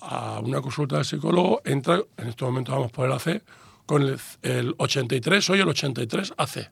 a 0.01 0.39
una 0.41 0.61
consulta 0.61 0.97
del 0.97 1.07
psicólogo, 1.07 1.63
entra, 1.65 2.03
en 2.19 2.29
este 2.29 2.45
momento 2.45 2.73
vamos 2.73 2.93
por 2.93 3.07
el 3.07 3.13
AC, 3.13 3.43
con 3.87 4.03
el, 4.03 4.21
el 4.43 4.75
83, 4.77 5.43
soy 5.43 5.61
el 5.61 5.69
83 5.69 6.35
AC. 6.37 6.71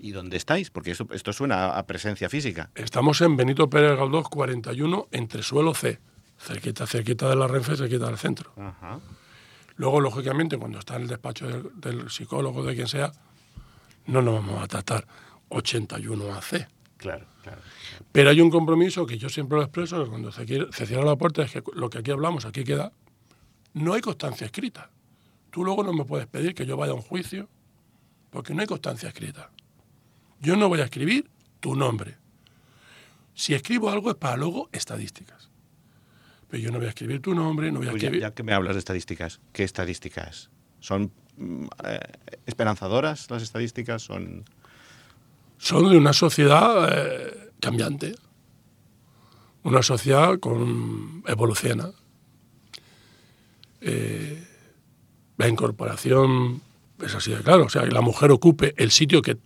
¿Y 0.00 0.10
dónde 0.10 0.38
estáis? 0.38 0.70
Porque 0.70 0.90
esto, 0.90 1.06
esto 1.12 1.32
suena 1.32 1.78
a 1.78 1.86
presencia 1.86 2.28
física. 2.28 2.70
Estamos 2.74 3.20
en 3.20 3.36
Benito 3.36 3.70
Pérez 3.70 3.96
Galdós 3.96 4.28
41, 4.28 5.06
entre 5.12 5.44
suelo 5.44 5.72
C, 5.72 6.00
cerquita, 6.36 6.88
cerquita 6.88 7.28
de 7.28 7.36
la 7.36 7.46
Renfe, 7.46 7.76
cerquita 7.76 8.06
del 8.06 8.18
centro. 8.18 8.52
Ajá. 8.56 8.98
Luego, 9.76 10.00
lógicamente, 10.00 10.58
cuando 10.58 10.80
está 10.80 10.96
en 10.96 11.02
el 11.02 11.08
despacho 11.08 11.46
del, 11.46 11.70
del 11.80 12.10
psicólogo, 12.10 12.64
de 12.64 12.74
quien 12.74 12.88
sea, 12.88 13.12
no 14.06 14.20
nos 14.20 14.34
vamos 14.34 14.64
a 14.64 14.66
tratar 14.66 15.06
81 15.48 16.34
AC. 16.34 16.66
Claro, 17.00 17.24
claro. 17.42 17.62
Pero 18.12 18.28
hay 18.28 18.40
un 18.42 18.50
compromiso 18.50 19.06
que 19.06 19.16
yo 19.16 19.30
siempre 19.30 19.56
lo 19.56 19.64
expreso, 19.64 20.04
que 20.04 20.10
cuando 20.10 20.30
se, 20.30 20.44
quiere- 20.44 20.70
se 20.70 20.84
cierra 20.86 21.04
la 21.04 21.16
puerta 21.16 21.42
es 21.42 21.50
que 21.50 21.62
lo 21.74 21.88
que 21.88 21.98
aquí 21.98 22.10
hablamos, 22.10 22.44
aquí 22.44 22.62
queda. 22.62 22.92
No 23.72 23.94
hay 23.94 24.02
constancia 24.02 24.44
escrita. 24.44 24.90
Tú 25.50 25.64
luego 25.64 25.82
no 25.82 25.94
me 25.94 26.04
puedes 26.04 26.26
pedir 26.26 26.54
que 26.54 26.66
yo 26.66 26.76
vaya 26.76 26.92
a 26.92 26.96
un 26.96 27.00
juicio, 27.02 27.48
porque 28.30 28.52
no 28.52 28.60
hay 28.60 28.66
constancia 28.66 29.08
escrita. 29.08 29.50
Yo 30.40 30.56
no 30.56 30.68
voy 30.68 30.80
a 30.80 30.84
escribir 30.84 31.30
tu 31.60 31.74
nombre. 31.74 32.16
Si 33.34 33.54
escribo 33.54 33.88
algo 33.88 34.10
es 34.10 34.16
para 34.16 34.36
luego 34.36 34.68
estadísticas. 34.72 35.48
Pero 36.48 36.62
yo 36.62 36.70
no 36.70 36.78
voy 36.78 36.86
a 36.86 36.90
escribir 36.90 37.22
tu 37.22 37.34
nombre, 37.34 37.72
no 37.72 37.78
voy 37.78 37.88
a 37.88 37.92
ya, 37.92 37.96
escribir... 37.96 38.20
ya 38.20 38.34
que 38.34 38.42
me 38.42 38.52
hablas 38.52 38.74
de 38.74 38.80
estadísticas, 38.80 39.40
¿qué 39.52 39.62
estadísticas? 39.64 40.50
¿Son 40.80 41.12
mm, 41.38 41.64
eh, 41.84 42.00
esperanzadoras 42.46 43.30
las 43.30 43.42
estadísticas? 43.42 44.02
¿Son 44.02 44.44
Son 45.62 45.90
de 45.90 45.96
una 45.98 46.12
sociedad 46.14 46.88
eh, 46.90 47.50
cambiante. 47.60 48.14
Una 49.62 49.82
sociedad 49.82 50.38
con 50.40 51.22
evoluciona. 51.26 51.90
Eh, 53.82 54.42
la 55.36 55.48
incorporación 55.48 56.62
es 57.02 57.14
así 57.14 57.30
de 57.32 57.42
claro. 57.42 57.64
O 57.64 57.68
sea, 57.68 57.82
que 57.82 57.90
la 57.90 58.00
mujer 58.00 58.30
ocupe 58.30 58.74
el 58.78 58.90
sitio 58.90 59.20
que, 59.22 59.36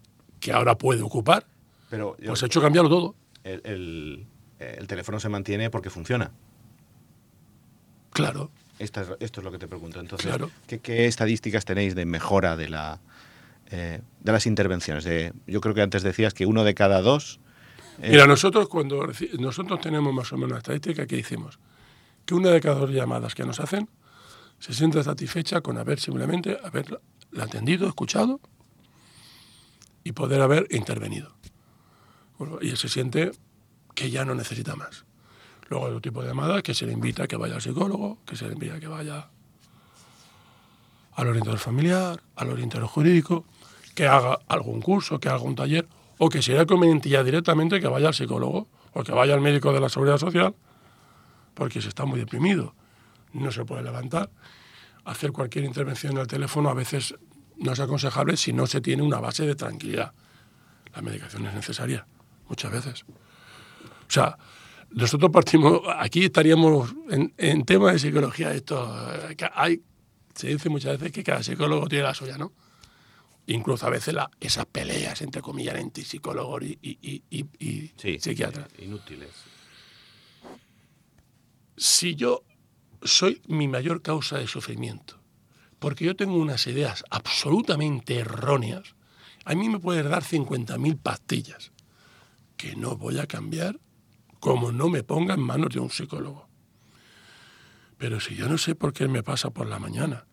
que 0.40 0.52
ahora 0.52 0.76
puede 0.78 1.02
ocupar, 1.02 1.46
Pero 1.90 2.16
yo- 2.18 2.28
pues 2.28 2.42
ha 2.42 2.46
hecho 2.46 2.60
cambiarlo 2.60 2.88
todo. 2.90 3.14
el, 3.42 3.60
el- 3.64 4.26
el 4.58 4.86
teléfono 4.86 5.18
se 5.20 5.28
mantiene 5.28 5.68
porque 5.68 5.90
funciona. 5.90 6.30
Claro. 8.12 8.50
Esta 8.78 9.02
es- 9.02 9.08
esto 9.20 9.40
es 9.40 9.44
lo 9.44 9.50
que 9.52 9.58
te 9.58 9.66
pregunto. 9.68 10.00
Entonces, 10.00 10.26
Claro. 10.28 10.50
¿qué, 10.66 10.78
qué 10.78 11.06
estadísticas 11.06 11.64
tenéis 11.64 11.94
de 11.94 12.06
mejora 12.06 12.56
de, 12.56 12.68
la, 12.68 13.00
eh, 13.70 14.00
de 14.20 14.32
las 14.32 14.46
intervenciones? 14.46 15.04
Yo 15.46 15.60
creo 15.60 15.74
que 15.74 15.82
antes 15.82 16.02
decías 16.02 16.34
que 16.34 16.46
uno 16.46 16.64
de 16.64 16.74
cada 16.74 17.00
dos... 17.02 17.40
eh, 18.00 18.10
Mira, 18.10 18.26
nosotros 18.26 18.68
cuando 18.68 19.06
nosotros 19.38 19.80
tenemos 19.80 20.12
más 20.12 20.32
o 20.32 20.36
menos 20.36 20.50
una 20.50 20.58
estadística 20.58 21.06
que 21.06 21.16
hicimos 21.16 21.58
que 22.24 22.34
una 22.34 22.50
de 22.50 22.60
cada 22.60 22.76
dos 22.76 22.90
llamadas 22.90 23.34
que 23.34 23.44
nos 23.44 23.60
hacen 23.60 23.88
se 24.58 24.72
siente 24.72 25.02
satisfecha 25.02 25.60
con 25.60 25.78
haber 25.78 26.00
simplemente 26.00 26.58
haberla 26.64 27.00
atendido, 27.38 27.86
escuchado 27.86 28.40
y 30.04 30.12
poder 30.12 30.40
haber 30.40 30.66
intervenido. 30.70 31.34
Y 32.60 32.74
se 32.76 32.88
siente 32.88 33.32
que 33.94 34.10
ya 34.10 34.24
no 34.24 34.34
necesita 34.34 34.74
más. 34.74 35.04
Luego 35.68 35.86
hay 35.86 35.90
otro 35.90 36.00
tipo 36.00 36.22
de 36.22 36.28
llamadas 36.28 36.62
que 36.62 36.74
se 36.74 36.86
le 36.86 36.92
invita 36.92 37.24
a 37.24 37.26
que 37.26 37.36
vaya 37.36 37.56
al 37.56 37.62
psicólogo, 37.62 38.18
que 38.26 38.36
se 38.36 38.46
le 38.46 38.54
invita 38.54 38.74
a 38.74 38.80
que 38.80 38.88
vaya 38.88 39.28
al 41.12 41.28
orientador 41.28 41.58
familiar, 41.58 42.22
al 42.36 42.50
orientador 42.50 42.86
jurídico, 42.86 43.44
que 43.94 44.06
haga 44.06 44.38
algún 44.48 44.80
curso, 44.80 45.20
que 45.20 45.28
haga 45.28 45.42
un 45.42 45.54
taller, 45.54 45.88
o 46.18 46.28
que 46.28 46.42
sería 46.42 46.66
conveniente 46.66 47.08
ya 47.08 47.22
directamente 47.22 47.80
que 47.80 47.88
vaya 47.88 48.08
al 48.08 48.14
psicólogo 48.14 48.68
o 48.92 49.02
que 49.02 49.12
vaya 49.12 49.34
al 49.34 49.40
médico 49.40 49.72
de 49.72 49.80
la 49.80 49.88
seguridad 49.88 50.18
social, 50.18 50.54
porque 51.54 51.80
se 51.82 51.88
está 51.88 52.04
muy 52.04 52.18
deprimido, 52.20 52.74
no 53.32 53.50
se 53.50 53.64
puede 53.64 53.82
levantar. 53.82 54.30
Hacer 55.04 55.32
cualquier 55.32 55.64
intervención 55.64 56.12
en 56.12 56.18
el 56.20 56.26
teléfono 56.26 56.70
a 56.70 56.74
veces 56.74 57.14
no 57.56 57.72
es 57.72 57.80
aconsejable 57.80 58.36
si 58.36 58.52
no 58.52 58.66
se 58.66 58.80
tiene 58.80 59.02
una 59.02 59.20
base 59.20 59.44
de 59.44 59.54
tranquilidad. 59.54 60.12
La 60.94 61.02
medicación 61.02 61.46
es 61.46 61.54
necesaria, 61.54 62.06
muchas 62.48 62.70
veces. 62.70 63.04
O 63.04 64.10
sea, 64.10 64.38
nosotros 64.90 65.30
partimos, 65.32 65.80
aquí 65.98 66.24
estaríamos 66.24 66.94
en, 67.10 67.64
tema 67.64 67.92
de 67.92 67.98
psicología, 67.98 68.52
esto, 68.52 68.96
eh, 69.28 69.80
se 70.34 70.48
dice 70.48 70.68
muchas 70.68 70.92
veces 70.92 71.12
que 71.12 71.24
cada 71.24 71.42
psicólogo 71.42 71.88
tiene 71.88 72.04
la 72.04 72.14
suya, 72.14 72.38
¿no? 72.38 72.52
Incluso 73.46 73.86
a 73.86 73.90
veces 73.90 74.14
la- 74.14 74.30
esas 74.40 74.64
peleas, 74.66 75.20
entre 75.22 75.42
comillas, 75.42 75.76
entre 75.76 76.04
psicólogos 76.04 76.62
y, 76.62 76.78
y, 76.80 77.22
y, 77.30 77.44
y- 77.58 77.92
sí, 77.96 78.18
psiquiatras. 78.18 78.68
inútiles. 78.78 79.30
si 81.76 82.14
yo 82.14 82.42
soy 83.02 83.42
mi 83.48 83.68
mayor 83.68 84.00
causa 84.00 84.38
de 84.38 84.46
sufrimiento, 84.46 85.18
porque 85.78 86.04
yo 86.04 86.16
tengo 86.16 86.36
unas 86.36 86.66
ideas 86.66 87.04
absolutamente 87.10 88.16
erróneas, 88.18 88.94
a 89.44 89.54
mí 89.54 89.68
me 89.68 89.78
puedes 89.78 90.08
dar 90.08 90.22
50.000 90.24 90.96
pastillas 90.96 91.72
que 92.56 92.76
no 92.76 92.96
voy 92.96 93.18
a 93.18 93.26
cambiar 93.26 93.78
como 94.40 94.72
no 94.72 94.88
me 94.88 95.02
ponga 95.02 95.34
en 95.34 95.40
manos 95.40 95.70
de 95.74 95.80
un 95.80 95.90
psicólogo. 95.90 96.48
Pero 97.98 98.20
si 98.20 98.34
yo 98.36 98.48
no 98.48 98.56
sé 98.58 98.74
por 98.74 98.92
qué 98.92 99.08
me 99.08 99.22
pasa 99.22 99.50
por 99.50 99.66
la 99.66 99.78
mañana, 99.78 100.26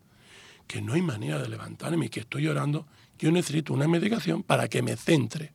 que 0.66 0.80
no 0.80 0.94
hay 0.94 1.02
manera 1.02 1.38
de 1.38 1.48
levantarme 1.48 2.06
y 2.06 2.08
que 2.08 2.20
estoy 2.20 2.42
llorando, 2.44 2.86
yo 3.22 3.30
necesito 3.32 3.72
una 3.72 3.86
medicación 3.88 4.42
para 4.42 4.68
que 4.68 4.82
me 4.82 4.96
centre 4.96 5.54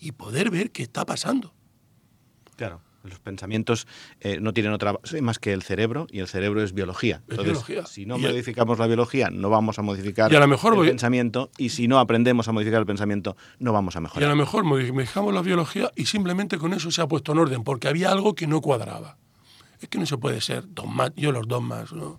y 0.00 0.12
poder 0.12 0.50
ver 0.50 0.70
qué 0.70 0.82
está 0.82 1.04
pasando. 1.04 1.54
Claro. 2.56 2.80
Los 3.02 3.20
pensamientos 3.20 3.86
eh, 4.20 4.38
no 4.40 4.54
tienen 4.54 4.72
otra 4.72 4.92
base 4.92 5.20
más 5.20 5.38
que 5.38 5.52
el 5.52 5.62
cerebro 5.62 6.06
y 6.10 6.20
el 6.20 6.26
cerebro 6.26 6.62
es 6.62 6.72
biología. 6.72 7.16
Es 7.16 7.32
Entonces, 7.38 7.44
biología. 7.66 7.84
si 7.86 8.06
no 8.06 8.16
Y 8.16 8.24
el- 8.24 8.30
modificamos 8.32 8.78
la 8.78 8.86
biología, 8.86 9.28
no 9.30 9.50
vamos 9.50 9.78
a 9.78 9.82
modificar 9.82 10.32
Y 10.32 10.36
a 10.36 10.40
lo 10.40 10.48
mejor 10.48 10.72
el 10.72 10.78
voy- 10.78 10.88
pensamiento 10.88 11.50
y 11.58 11.68
si 11.68 11.86
no 11.86 11.98
aprendemos 11.98 12.48
a 12.48 12.52
modificar 12.52 12.80
el 12.80 12.86
pensamiento, 12.86 13.36
no 13.58 13.74
vamos 13.74 13.94
a 13.94 13.98
Y 13.98 14.00
a 14.00 14.02
mejorar. 14.04 14.28
lo 14.30 14.36
mejor 14.36 14.64
modificamos 14.64 15.34
la 15.34 15.42
biología 15.42 15.92
y 15.96 16.06
simplemente 16.06 16.56
con 16.56 16.72
eso 16.72 16.90
se 16.90 17.02
ha 17.02 17.06
puesto 17.06 17.32
en 17.32 17.38
orden, 17.40 17.62
porque 17.62 17.88
había 17.88 18.10
algo 18.10 18.34
que 18.34 18.46
no 18.46 18.62
cuadraba. 18.62 19.18
Es 19.80 19.90
que 19.90 19.98
no 19.98 20.06
se 20.06 20.16
puede 20.16 20.40
ser 20.40 20.64
dogma, 20.72 21.12
yo 21.14 21.30
los 21.30 21.46
dogmas, 21.46 21.92
¿no? 21.92 22.18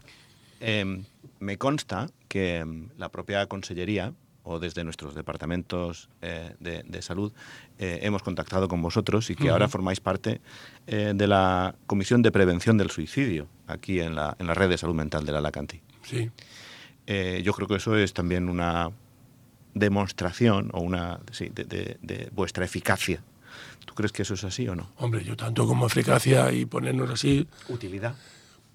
Eh, 0.60 1.04
me 1.40 1.58
consta 1.58 2.12
que 2.28 2.58
em, 2.58 2.90
la 3.00 3.10
propia 3.10 3.48
consellería 3.48 4.14
o 4.46 4.60
desde 4.60 4.84
nuestros 4.84 5.14
departamentos 5.16 6.08
eh, 6.22 6.56
de, 6.60 6.84
de 6.84 7.02
salud 7.02 7.34
eh, 7.80 8.00
hemos 8.04 8.24
contactado 8.24 8.68
con 8.68 8.82
vosotros 8.82 9.30
y 9.30 9.36
que 9.36 9.50
ahora 9.50 9.68
formáis 9.68 10.00
parte 10.00 10.40
eh, 10.88 11.12
de 11.14 11.28
la 11.28 11.76
Comisión 11.88 12.22
de 12.22 12.32
Prevención 12.32 12.78
del 12.78 12.90
Suicidio 12.92 13.48
aquí 13.68 14.00
en 14.00 14.16
la, 14.16 14.36
en 14.40 14.48
la 14.48 14.54
red 14.54 14.70
de 14.70 14.78
salud 14.78 14.96
mental 14.96 15.26
de 15.26 15.32
la 15.32 15.40
Alacanti. 15.40 15.82
Sí. 16.04 16.30
Eh, 17.08 17.42
yo 17.44 17.54
creo 17.54 17.68
que 17.68 17.76
eso 17.76 17.96
es 17.98 18.14
también 18.14 18.48
una 18.50 18.92
demostración 19.74 20.70
o 20.74 20.80
una 20.82 21.20
sí, 21.32 21.50
de, 21.54 21.66
de- 21.66 21.98
de 22.02 22.30
vuestra 22.34 22.66
eficacia. 22.66 23.22
¿Tú 23.86 23.94
crees 23.94 24.12
que 24.12 24.22
eso 24.24 24.34
es 24.34 24.44
así 24.44 24.68
o 24.68 24.76
no? 24.76 24.90
Hombre, 24.98 25.24
yo 25.24 25.36
tanto 25.36 25.68
como 25.68 25.86
eficacia 25.88 26.52
y 26.52 26.66
ponernos 26.66 27.10
así, 27.10 27.48
Utilidad. 27.70 28.16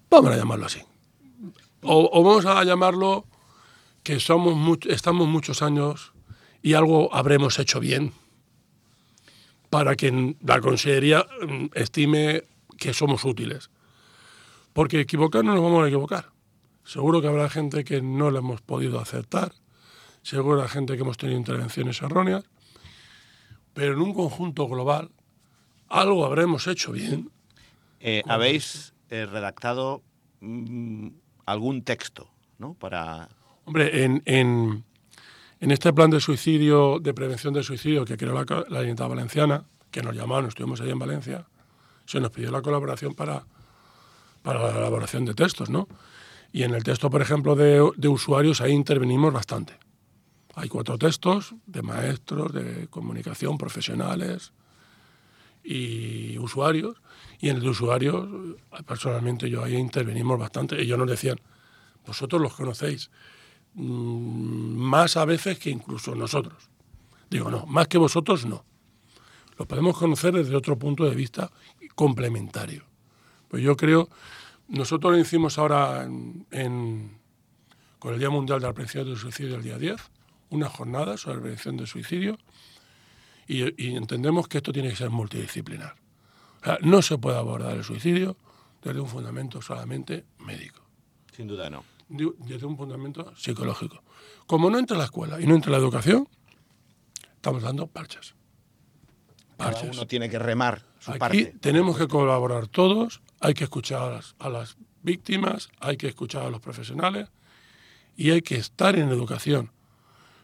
vamos 0.09 0.31
a 0.31 0.37
llamarlo 0.37 0.65
así. 0.65 0.81
O, 1.81 2.09
o 2.13 2.23
vamos 2.23 2.45
a 2.45 2.63
llamarlo 2.63 3.25
que 4.03 4.19
somos 4.19 4.55
much- 4.55 4.89
estamos 4.89 5.27
muchos 5.27 5.61
años 5.61 6.13
y 6.61 6.73
algo 6.73 7.13
habremos 7.13 7.59
hecho 7.59 7.79
bien 7.79 8.13
para 9.69 9.95
que 9.95 10.35
la 10.41 10.59
Consejería 10.59 11.25
mm, 11.47 11.65
estime 11.73 12.43
que 12.77 12.93
somos 12.93 13.23
útiles. 13.25 13.69
Porque 14.73 15.01
equivocarnos 15.01 15.55
nos 15.55 15.63
vamos 15.63 15.83
a 15.83 15.87
equivocar. 15.87 16.29
Seguro 16.83 17.21
que 17.21 17.27
habrá 17.27 17.49
gente 17.49 17.83
que 17.83 18.01
no 18.01 18.31
la 18.31 18.39
hemos 18.39 18.61
podido 18.61 18.99
aceptar, 18.99 19.53
seguro 20.23 20.57
habrá 20.57 20.69
gente 20.69 20.95
que 20.95 21.01
hemos 21.03 21.17
tenido 21.17 21.37
intervenciones 21.37 22.01
erróneas, 22.01 22.43
pero 23.73 23.93
en 23.93 24.01
un 24.01 24.13
conjunto 24.13 24.67
global 24.67 25.11
algo 25.87 26.25
habremos 26.25 26.67
hecho 26.67 26.91
bien 26.91 27.29
Eh, 27.99 28.23
Habéis 28.27 28.93
eh, 29.11 29.25
redactado 29.27 30.01
mm, 30.39 31.09
algún 31.45 31.83
texto, 31.83 32.29
¿no? 32.57 32.73
Para 32.73 33.29
Hombre, 33.71 34.03
en, 34.03 34.83
este 35.61 35.93
plan 35.93 36.09
de 36.09 36.19
suicidio, 36.19 36.99
de 36.99 37.13
prevención 37.13 37.53
del 37.53 37.63
suicidio 37.63 38.03
que 38.03 38.17
creó 38.17 38.33
la, 38.33 38.65
la 38.67 38.81
Unidad 38.81 39.07
Valenciana, 39.07 39.63
que 39.89 40.01
nos 40.01 40.13
llamaron, 40.13 40.49
estuvimos 40.49 40.81
ahí 40.81 40.89
en 40.89 40.99
Valencia, 40.99 41.47
se 42.05 42.19
nos 42.19 42.31
pidió 42.31 42.51
la 42.51 42.61
colaboración 42.61 43.15
para, 43.15 43.45
la 44.43 44.77
elaboración 44.77 45.23
de 45.23 45.33
textos, 45.35 45.69
¿no? 45.69 45.87
Y 46.51 46.63
en 46.63 46.75
el 46.75 46.83
texto, 46.83 47.09
por 47.09 47.21
ejemplo, 47.21 47.55
de, 47.55 47.91
de 47.95 48.07
usuarios, 48.09 48.59
ahí 48.59 48.73
intervenimos 48.73 49.31
bastante. 49.31 49.79
Hay 50.55 50.67
cuatro 50.67 50.97
textos 50.97 51.55
de 51.65 51.81
maestros, 51.81 52.51
de 52.51 52.89
comunicación, 52.89 53.57
profesionales 53.57 54.51
y 55.63 56.37
usuarios. 56.39 57.01
Y 57.39 57.47
en 57.47 57.55
el 57.55 57.61
de 57.61 57.69
usuarios, 57.69 58.27
personalmente 58.85 59.49
yo 59.49 59.63
ahí 59.63 59.75
intervenimos 59.75 60.37
bastante. 60.37 60.81
Ellos 60.81 60.97
nos 60.97 61.09
decían, 61.09 61.39
vosotros 62.05 62.41
los 62.41 62.53
conocéis, 62.53 63.09
más 63.75 65.17
a 65.17 65.25
veces 65.25 65.57
que 65.59 65.69
incluso 65.69 66.15
nosotros. 66.15 66.69
Digo, 67.29 67.49
no, 67.49 67.65
más 67.65 67.87
que 67.87 67.97
vosotros 67.97 68.45
no. 68.45 68.65
Lo 69.57 69.65
podemos 69.67 69.97
conocer 69.97 70.33
desde 70.33 70.55
otro 70.55 70.77
punto 70.77 71.05
de 71.05 71.15
vista 71.15 71.51
complementario. 71.95 72.83
Pues 73.47 73.63
yo 73.63 73.75
creo, 73.77 74.09
nosotros 74.67 75.13
lo 75.13 75.19
hicimos 75.19 75.57
ahora 75.57 76.03
en, 76.03 76.45
en- 76.51 77.19
con 77.99 78.13
el 78.13 78.19
Día 78.19 78.29
Mundial 78.29 78.59
de 78.59 78.67
la 78.67 78.73
Prevención 78.73 79.05
del 79.05 79.17
Suicidio 79.17 79.55
el 79.57 79.63
día 79.63 79.77
10, 79.77 80.01
una 80.49 80.67
jornada 80.69 81.17
sobre 81.17 81.35
la 81.37 81.41
prevención 81.43 81.77
del 81.77 81.87
suicidio, 81.87 82.37
y, 83.47 83.61
y 83.81 83.95
entendemos 83.95 84.47
que 84.47 84.57
esto 84.57 84.71
tiene 84.71 84.89
que 84.89 84.95
ser 84.95 85.09
multidisciplinar. 85.11 85.95
O 86.61 86.65
sea, 86.65 86.77
no 86.81 87.01
se 87.01 87.17
puede 87.17 87.37
abordar 87.37 87.75
el 87.77 87.83
suicidio 87.83 88.37
desde 88.83 88.99
un 88.99 89.07
fundamento 89.07 89.61
solamente 89.61 90.25
médico 90.39 90.81
sin 91.35 91.47
duda 91.47 91.69
no. 91.69 91.83
De- 92.11 92.33
desde 92.39 92.65
un 92.65 92.77
fundamento 92.77 93.33
psicológico. 93.35 94.03
Como 94.47 94.69
no 94.69 94.77
entra 94.79 94.97
la 94.97 95.05
escuela 95.05 95.39
y 95.41 95.45
no 95.47 95.55
entra 95.55 95.71
la 95.71 95.77
educación, 95.77 96.27
estamos 97.35 97.63
dando 97.63 97.87
parches. 97.87 98.35
Cada 99.57 99.79
uno 99.81 100.07
tiene 100.07 100.29
que 100.29 100.39
remar 100.39 100.85
su 100.99 101.11
Aquí 101.11 101.19
parte. 101.19 101.45
tenemos 101.61 101.97
que 101.97 102.07
colaborar 102.07 102.67
todos, 102.67 103.21
hay 103.39 103.53
que 103.53 103.63
escuchar 103.63 104.01
a 104.01 104.09
las, 104.15 104.35
a 104.39 104.49
las 104.49 104.75
víctimas, 105.03 105.69
hay 105.79 105.97
que 105.97 106.07
escuchar 106.07 106.43
a 106.43 106.49
los 106.49 106.59
profesionales 106.61 107.29
y 108.15 108.31
hay 108.31 108.41
que 108.41 108.55
estar 108.55 108.95
en 108.97 109.09
educación. 109.09 109.71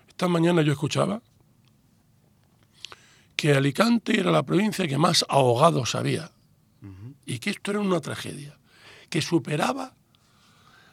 Esta 0.08 0.28
mañana 0.28 0.62
yo 0.62 0.72
escuchaba 0.72 1.22
que 3.36 3.54
Alicante 3.54 4.20
era 4.20 4.32
la 4.32 4.44
provincia 4.44 4.88
que 4.88 4.98
más 4.98 5.25
ahogados 5.30 5.96
había 5.96 6.32
y 7.25 7.40
que 7.40 7.50
esto 7.50 7.72
era 7.72 7.80
una 7.82 8.00
tragedia, 8.00 8.58
que 9.10 9.22
superaba 9.22 9.94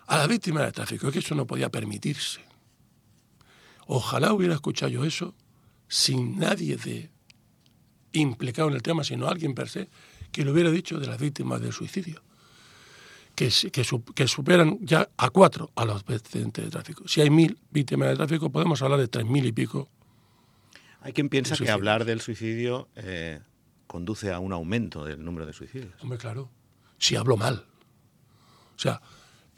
a 0.07 0.19
la 0.19 0.27
víctima 0.27 0.63
del 0.63 0.73
tráfico, 0.73 1.11
que 1.11 1.19
eso 1.21 1.35
no 1.35 1.47
podía 1.47 1.71
permitirse. 1.71 2.41
Ojalá 3.87 4.33
hubiera 4.33 4.55
escuchado 4.55 4.91
yo 4.91 5.05
eso 5.05 5.35
sin 5.89 6.39
nadie 6.39 6.77
de 6.77 7.11
implicado 8.13 8.69
en 8.69 8.75
el 8.75 8.83
tema, 8.83 9.05
sino 9.05 9.27
alguien 9.29 9.55
per 9.55 9.69
se, 9.69 9.89
que 10.33 10.45
lo 10.45 10.53
hubiera 10.53 10.71
dicho 10.71 10.99
de 10.99 11.07
las 11.07 11.19
víctimas 11.19 11.61
del 11.61 11.73
suicidio, 11.73 12.23
que, 13.35 13.51
que, 13.73 13.85
su- 13.85 14.05
que 14.05 14.29
superan 14.29 14.79
ya 14.81 15.09
a 15.17 15.31
cuatro 15.31 15.71
a 15.75 15.85
los 15.85 16.05
accidentes 16.09 16.65
de 16.65 16.71
tráfico. 16.71 17.07
Si 17.09 17.21
hay 17.21 17.31
mil 17.31 17.59
víctimas 17.71 18.09
de 18.09 18.17
tráfico, 18.17 18.51
podemos 18.51 18.81
hablar 18.83 19.01
de 19.01 19.09
tres 19.09 19.27
mil 19.27 19.45
y 19.45 19.53
pico. 19.53 19.89
Hay 21.01 21.13
quien 21.13 21.29
piensa 21.29 21.57
que 21.57 21.71
hablar 21.71 22.05
del 22.05 22.21
suicidio 22.21 22.89
eh, 22.97 23.41
conduce 23.87 24.33
a 24.33 24.39
un 24.39 24.53
aumento 24.53 25.05
del 25.05 25.23
número 25.25 25.45
de 25.45 25.53
suicidios. 25.53 25.93
Hombre, 26.01 26.19
claro, 26.19 26.51
si 26.99 27.17
hablo 27.17 27.37
mal. 27.37 27.67
O 28.77 28.79
sea, 28.79 29.03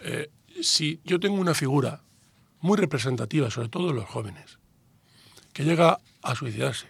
eh, 0.00 0.30
si 0.62 1.00
yo 1.04 1.18
tengo 1.20 1.36
una 1.40 1.54
figura 1.54 2.02
muy 2.60 2.76
representativa, 2.76 3.50
sobre 3.50 3.68
todo 3.68 3.92
los 3.92 4.06
jóvenes, 4.06 4.58
que 5.52 5.64
llega 5.64 5.98
a 6.22 6.34
suicidarse 6.34 6.88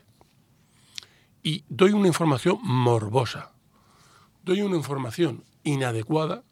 y 1.43 1.65
doy 1.69 1.93
una 1.93 2.09
información 2.09 2.59
morbosa, 2.63 3.53
doy 4.45 4.63
una 4.63 4.77
información 4.77 5.45
inadecuada, 5.65 6.43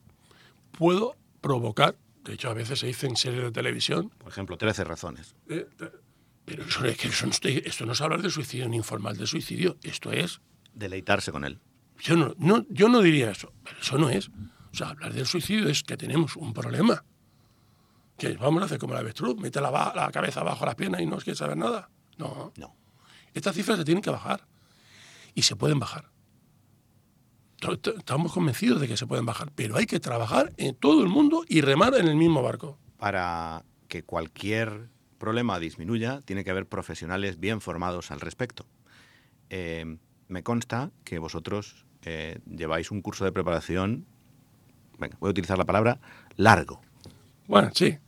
puedo 0.73 1.17
provocar, 1.41 1.97
de 2.25 2.35
hecho 2.35 2.51
a 2.51 2.55
veces 2.55 2.79
se 2.81 2.87
dice 2.87 3.07
en 3.07 3.17
series 3.17 3.43
de 3.43 3.51
televisión, 3.53 4.11
Por 4.19 4.29
ejemplo, 4.31 4.57
13 4.57 4.85
razones. 4.85 5.35
eh, 5.49 5.67
pero 6.45 6.65
eso, 6.65 6.85
es 6.85 6.97
que 6.99 7.09
eso 7.09 7.27
no 7.27 7.33
estoy- 7.33 7.63
esto 7.65 7.87
no 7.87 7.93
es 7.93 8.01
hablar 8.01 8.21
de 8.23 8.31
suicidio 8.31 8.69
ni 8.69 8.77
informal 8.77 9.17
de 9.17 9.27
suicidio, 9.27 9.77
esto 9.83 10.13
es 10.13 10.41
Deleitarse 10.75 11.31
con 11.31 11.45
él. 11.45 11.61
Yo 12.01 12.17
no, 12.17 12.35
no, 12.39 12.67
yo 12.69 12.89
no 12.89 13.01
diría 13.01 13.31
eso, 13.31 13.53
pero 13.63 13.79
eso 13.81 13.97
no 13.97 14.11
es. 14.11 14.29
O 14.75 14.77
sea, 14.77 14.89
hablar 14.89 15.13
del 15.13 15.25
suicidio 15.25 15.69
es 15.69 15.85
que 15.85 15.97
tenemos 15.97 16.35
un 16.35 16.53
problema. 16.53 17.05
Que 18.19 18.37
vamos 18.37 18.61
a 18.61 18.67
hacer 18.67 18.79
como 18.79 18.93
la 18.93 19.01
avestruz, 19.01 19.37
mete 19.37 19.61
la, 19.61 19.71
la 19.95 20.11
cabeza 20.11 20.43
bajo 20.43 20.67
las 20.67 20.75
piernas 20.75 21.01
y 21.01 21.07
no 21.07 21.19
quiere 21.19 21.37
saber 21.37 21.57
nada. 21.57 21.89
No. 22.19 22.53
No. 22.57 22.75
Estas 23.33 23.55
cifras 23.55 23.79
se 23.79 23.85
tienen 23.85 24.03
que 24.03 24.11
bajar. 24.11 24.45
Y 25.33 25.43
se 25.43 25.55
pueden 25.55 25.79
bajar. 25.79 26.11
Estamos 27.97 28.33
convencidos 28.33 28.81
de 28.81 28.89
que 28.89 28.97
se 28.97 29.07
pueden 29.07 29.25
bajar, 29.25 29.53
pero 29.55 29.77
hay 29.77 29.87
que 29.87 30.01
trabajar 30.01 30.53
en 30.57 30.75
todo 30.75 31.03
el 31.05 31.09
mundo 31.09 31.45
y 31.49 31.61
remar 31.61 31.95
en 31.95 32.09
el 32.09 32.17
mismo 32.17 32.43
barco. 32.43 32.77
Para 32.99 33.65
que 33.87 34.03
cualquier 34.03 34.91
problema 35.19 35.61
disminuya, 35.61 36.21
tiene 36.23 36.43
que 36.43 36.51
haber 36.51 36.67
profesionales 36.67 37.39
bien 37.39 37.61
formados 37.61 38.11
al 38.11 38.21
respecto. 38.21 38.67
Eh, 39.51 39.99
me 40.27 40.43
consta 40.43 40.91
que 41.05 41.21
vosotros 41.21 41.87
eh, 42.03 42.41
lleváis 42.45 42.91
un 42.91 43.03
curso 43.03 43.25
de 43.25 43.33
preparación, 43.33 44.07
venga, 44.99 45.17
voy 45.21 45.29
a 45.29 45.31
utilizar 45.31 45.59
la 45.59 45.65
palabra, 45.65 46.01
largo. 46.37 46.81
Bueno, 47.47 47.71
sí. 47.75 47.99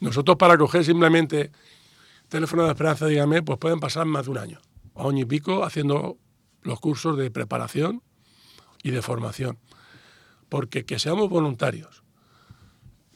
Nosotros 0.00 0.36
para 0.36 0.56
coger 0.56 0.84
simplemente 0.84 1.52
teléfono 2.28 2.64
de 2.64 2.70
esperanza, 2.70 3.06
dígame, 3.06 3.42
pues 3.42 3.58
pueden 3.58 3.80
pasar 3.80 4.06
más 4.06 4.24
de 4.24 4.30
un 4.30 4.38
año, 4.38 4.60
o 4.94 5.10
año 5.10 5.22
y 5.22 5.26
pico, 5.26 5.64
haciendo 5.64 6.16
los 6.62 6.80
cursos 6.80 7.18
de 7.18 7.30
preparación 7.30 8.02
y 8.82 8.90
de 8.90 9.02
formación. 9.02 9.58
Porque 10.48 10.84
que 10.84 10.98
seamos 10.98 11.28
voluntarios, 11.28 12.02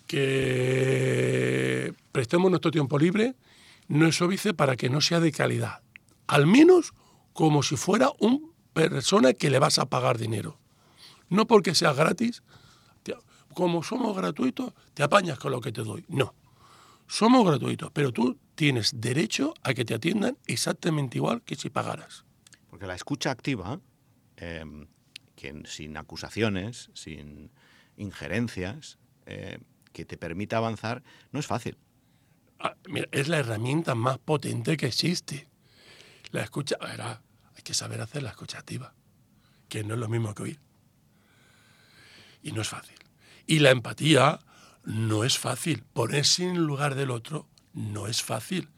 que 0.07 1.94
prestemos 2.12 2.50
nuestro 2.50 2.70
tiempo 2.70 2.98
libre, 2.98 3.35
no 3.88 4.07
es 4.07 4.20
óbice 4.20 4.55
para 4.55 4.77
que 4.77 4.90
no 4.90 5.00
sea 5.00 5.20
de 5.20 5.33
calidad. 5.33 5.81
Al 6.27 6.46
menos 6.46 6.92
como 7.33 7.62
si 7.62 7.77
fuera 7.77 8.11
una 8.18 8.38
persona 8.72 9.33
que 9.33 9.50
le 9.50 9.59
vas 9.59 9.79
a 9.79 9.87
pagar 9.87 10.18
dinero. 10.18 10.59
No 11.29 11.46
porque 11.46 11.74
sea 11.74 11.92
gratis, 11.92 12.42
como 13.54 13.82
somos 13.82 14.16
gratuitos, 14.16 14.72
te 14.92 15.02
apañas 15.02 15.38
con 15.38 15.52
lo 15.52 15.60
que 15.60 15.72
te 15.72 15.82
doy. 15.82 16.04
No. 16.08 16.34
Somos 17.06 17.46
gratuitos, 17.46 17.90
pero 17.92 18.12
tú 18.12 18.38
tienes 18.54 18.92
derecho 18.94 19.54
a 19.62 19.74
que 19.74 19.84
te 19.84 19.94
atiendan 19.94 20.38
exactamente 20.46 21.18
igual 21.18 21.42
que 21.42 21.56
si 21.56 21.70
pagaras. 21.70 22.24
Porque 22.68 22.86
la 22.86 22.94
escucha 22.94 23.30
activa, 23.30 23.80
eh, 24.36 24.64
que 25.36 25.62
sin 25.66 25.96
acusaciones, 25.96 26.90
sin 26.94 27.50
injerencias, 27.96 28.98
eh, 29.26 29.58
que 29.92 30.04
te 30.04 30.16
permita 30.16 30.56
avanzar, 30.56 31.02
no 31.30 31.40
es 31.40 31.46
fácil. 31.46 31.78
Ah, 32.58 32.74
mira, 32.88 33.08
es 33.12 33.28
la 33.28 33.38
herramienta 33.38 33.94
más 33.94 34.18
potente 34.18 34.76
que 34.76 34.86
existe. 34.86 35.48
La 36.30 36.42
escucha, 36.42 36.76
verá, 36.80 37.22
hay 37.54 37.62
que 37.62 37.74
saber 37.74 38.00
hacer 38.00 38.22
la 38.22 38.30
escucha 38.30 38.58
activa, 38.58 38.94
que 39.68 39.84
no 39.84 39.94
es 39.94 40.00
lo 40.00 40.08
mismo 40.08 40.34
que 40.34 40.42
oír. 40.42 40.60
Y 42.42 42.52
no 42.52 42.62
es 42.62 42.68
fácil. 42.68 43.03
Y 43.46 43.59
la 43.59 43.70
empatía 43.70 44.40
no 44.85 45.24
es 45.24 45.38
fácil. 45.38 45.85
Ponerse 45.92 46.44
en 46.44 46.57
el 46.57 46.64
lugar 46.64 46.94
del 46.94 47.11
otro 47.11 47.48
no 47.72 48.07
es 48.07 48.22
fácil. 48.22 48.68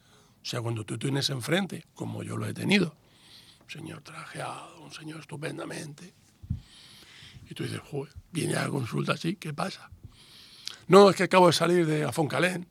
O 0.41 0.45
sea, 0.45 0.61
cuando 0.61 0.85
tú 0.85 0.97
tienes 0.97 1.29
enfrente, 1.29 1.85
como 1.93 2.23
yo 2.23 2.37
lo 2.37 2.45
he 2.47 2.53
tenido, 2.53 2.95
un 3.61 3.69
señor 3.69 4.01
trajeado, 4.01 4.81
un 4.81 4.93
señor 4.93 5.19
estupendamente, 5.19 6.13
y 7.49 7.53
tú 7.53 7.63
dices, 7.63 7.79
joder, 7.79 8.13
viene 8.31 8.55
a 8.55 8.63
la 8.63 8.69
consulta 8.69 9.13
así, 9.13 9.35
¿qué 9.35 9.53
pasa? 9.53 9.89
No, 10.87 11.09
es 11.09 11.15
que 11.15 11.23
acabo 11.23 11.47
de 11.47 11.53
salir 11.53 11.85
de 11.85 12.05
Afoncalén 12.05 12.67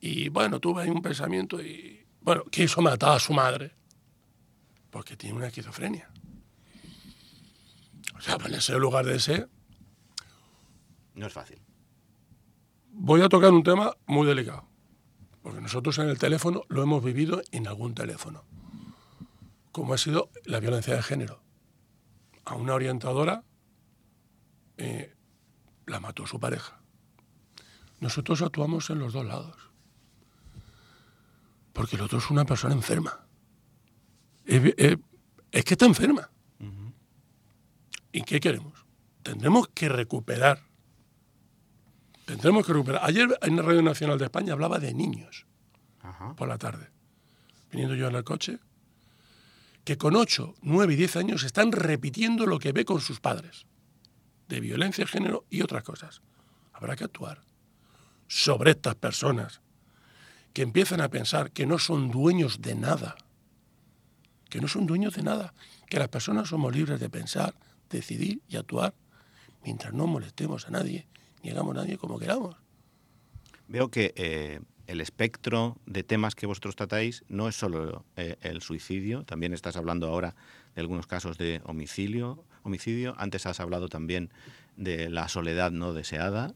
y 0.00 0.28
bueno, 0.28 0.60
tuve 0.60 0.82
ahí 0.82 0.90
un 0.90 1.02
pensamiento 1.02 1.62
y, 1.62 2.04
bueno, 2.20 2.44
quiso 2.44 2.80
matar 2.80 3.16
a 3.16 3.20
su 3.20 3.32
madre 3.32 3.72
porque 4.90 5.16
tiene 5.16 5.36
una 5.36 5.46
esquizofrenia. 5.46 6.10
O 8.16 8.20
sea, 8.20 8.38
ponerse 8.38 8.72
en 8.72 8.80
lugar 8.80 9.04
de 9.04 9.16
ese, 9.16 9.46
No 11.14 11.26
es 11.26 11.32
fácil. 11.32 11.60
voy 12.94 13.22
a 13.22 13.28
tocar 13.28 13.52
un 13.52 13.62
tema 13.62 13.96
muy 14.06 14.26
delicado. 14.26 14.64
Porque 15.42 15.60
nosotros 15.60 15.98
en 15.98 16.08
el 16.08 16.18
teléfono 16.18 16.62
lo 16.68 16.82
hemos 16.82 17.02
vivido 17.02 17.42
en 17.50 17.66
algún 17.66 17.94
teléfono. 17.94 18.44
Como 19.72 19.94
ha 19.94 19.98
sido 19.98 20.30
la 20.44 20.60
violencia 20.60 20.94
de 20.94 21.02
género. 21.02 21.42
A 22.44 22.54
una 22.54 22.74
orientadora 22.74 23.42
eh, 24.76 25.14
la 25.86 26.00
mató 26.00 26.26
su 26.26 26.38
pareja. 26.38 26.80
Nosotros 28.00 28.42
actuamos 28.42 28.88
en 28.90 28.98
los 29.00 29.12
dos 29.12 29.24
lados. 29.26 29.56
Porque 31.72 31.96
el 31.96 32.02
otro 32.02 32.18
es 32.18 32.30
una 32.30 32.44
persona 32.44 32.74
enferma. 32.74 33.26
Es, 34.44 34.62
es- 34.76 34.98
es 35.50 35.64
que 35.64 35.74
está 35.74 35.86
enferma. 35.86 36.30
¿Y 38.12 38.22
qué 38.22 38.40
queremos? 38.40 38.84
Tendremos 39.22 39.68
que 39.68 39.88
recuperar 39.88 40.62
Tendremos 42.24 42.66
que 42.66 42.72
recuperar. 42.72 43.02
Ayer 43.04 43.28
en 43.42 43.56
la 43.56 43.62
Radio 43.62 43.82
Nacional 43.82 44.18
de 44.18 44.26
España 44.26 44.52
hablaba 44.52 44.78
de 44.78 44.94
niños 44.94 45.46
Ajá. 46.02 46.34
por 46.36 46.48
la 46.48 46.58
tarde, 46.58 46.90
viniendo 47.70 47.94
yo 47.94 48.08
en 48.08 48.14
el 48.14 48.24
coche, 48.24 48.58
que 49.84 49.98
con 49.98 50.14
8, 50.14 50.54
9 50.62 50.92
y 50.92 50.96
10 50.96 51.16
años 51.16 51.42
están 51.42 51.72
repitiendo 51.72 52.46
lo 52.46 52.58
que 52.58 52.72
ve 52.72 52.84
con 52.84 53.00
sus 53.00 53.20
padres, 53.20 53.66
de 54.48 54.60
violencia 54.60 55.04
de 55.04 55.10
género 55.10 55.44
y 55.50 55.62
otras 55.62 55.82
cosas. 55.82 56.22
Habrá 56.72 56.94
que 56.96 57.04
actuar 57.04 57.42
sobre 58.28 58.72
estas 58.72 58.94
personas 58.94 59.60
que 60.52 60.62
empiezan 60.62 61.00
a 61.00 61.08
pensar 61.08 61.50
que 61.50 61.66
no 61.66 61.78
son 61.78 62.10
dueños 62.10 62.60
de 62.60 62.74
nada, 62.74 63.16
que 64.48 64.60
no 64.60 64.68
son 64.68 64.86
dueños 64.86 65.14
de 65.14 65.22
nada, 65.22 65.54
que 65.88 65.98
las 65.98 66.08
personas 66.08 66.48
somos 66.48 66.74
libres 66.74 67.00
de 67.00 67.10
pensar, 67.10 67.54
decidir 67.90 68.42
y 68.48 68.56
actuar 68.56 68.94
mientras 69.64 69.92
no 69.92 70.06
molestemos 70.06 70.66
a 70.66 70.70
nadie, 70.70 71.06
ni 71.42 71.50
hagamos 71.50 71.74
nadie 71.74 71.98
como 71.98 72.18
queramos. 72.18 72.56
Veo 73.68 73.90
que 73.90 74.12
eh, 74.16 74.60
el 74.86 75.00
espectro 75.00 75.76
de 75.86 76.02
temas 76.02 76.34
que 76.34 76.46
vosotros 76.46 76.76
tratáis 76.76 77.24
no 77.28 77.48
es 77.48 77.56
solo 77.56 78.04
eh, 78.16 78.36
el 78.42 78.60
suicidio, 78.60 79.24
también 79.24 79.52
estás 79.52 79.76
hablando 79.76 80.08
ahora 80.08 80.34
de 80.74 80.80
algunos 80.80 81.06
casos 81.06 81.38
de 81.38 81.60
homicidio, 81.64 82.44
homicidio. 82.62 83.14
antes 83.18 83.46
has 83.46 83.60
hablado 83.60 83.88
también 83.88 84.30
de 84.76 85.10
la 85.10 85.28
soledad 85.28 85.70
no 85.70 85.92
deseada. 85.92 86.54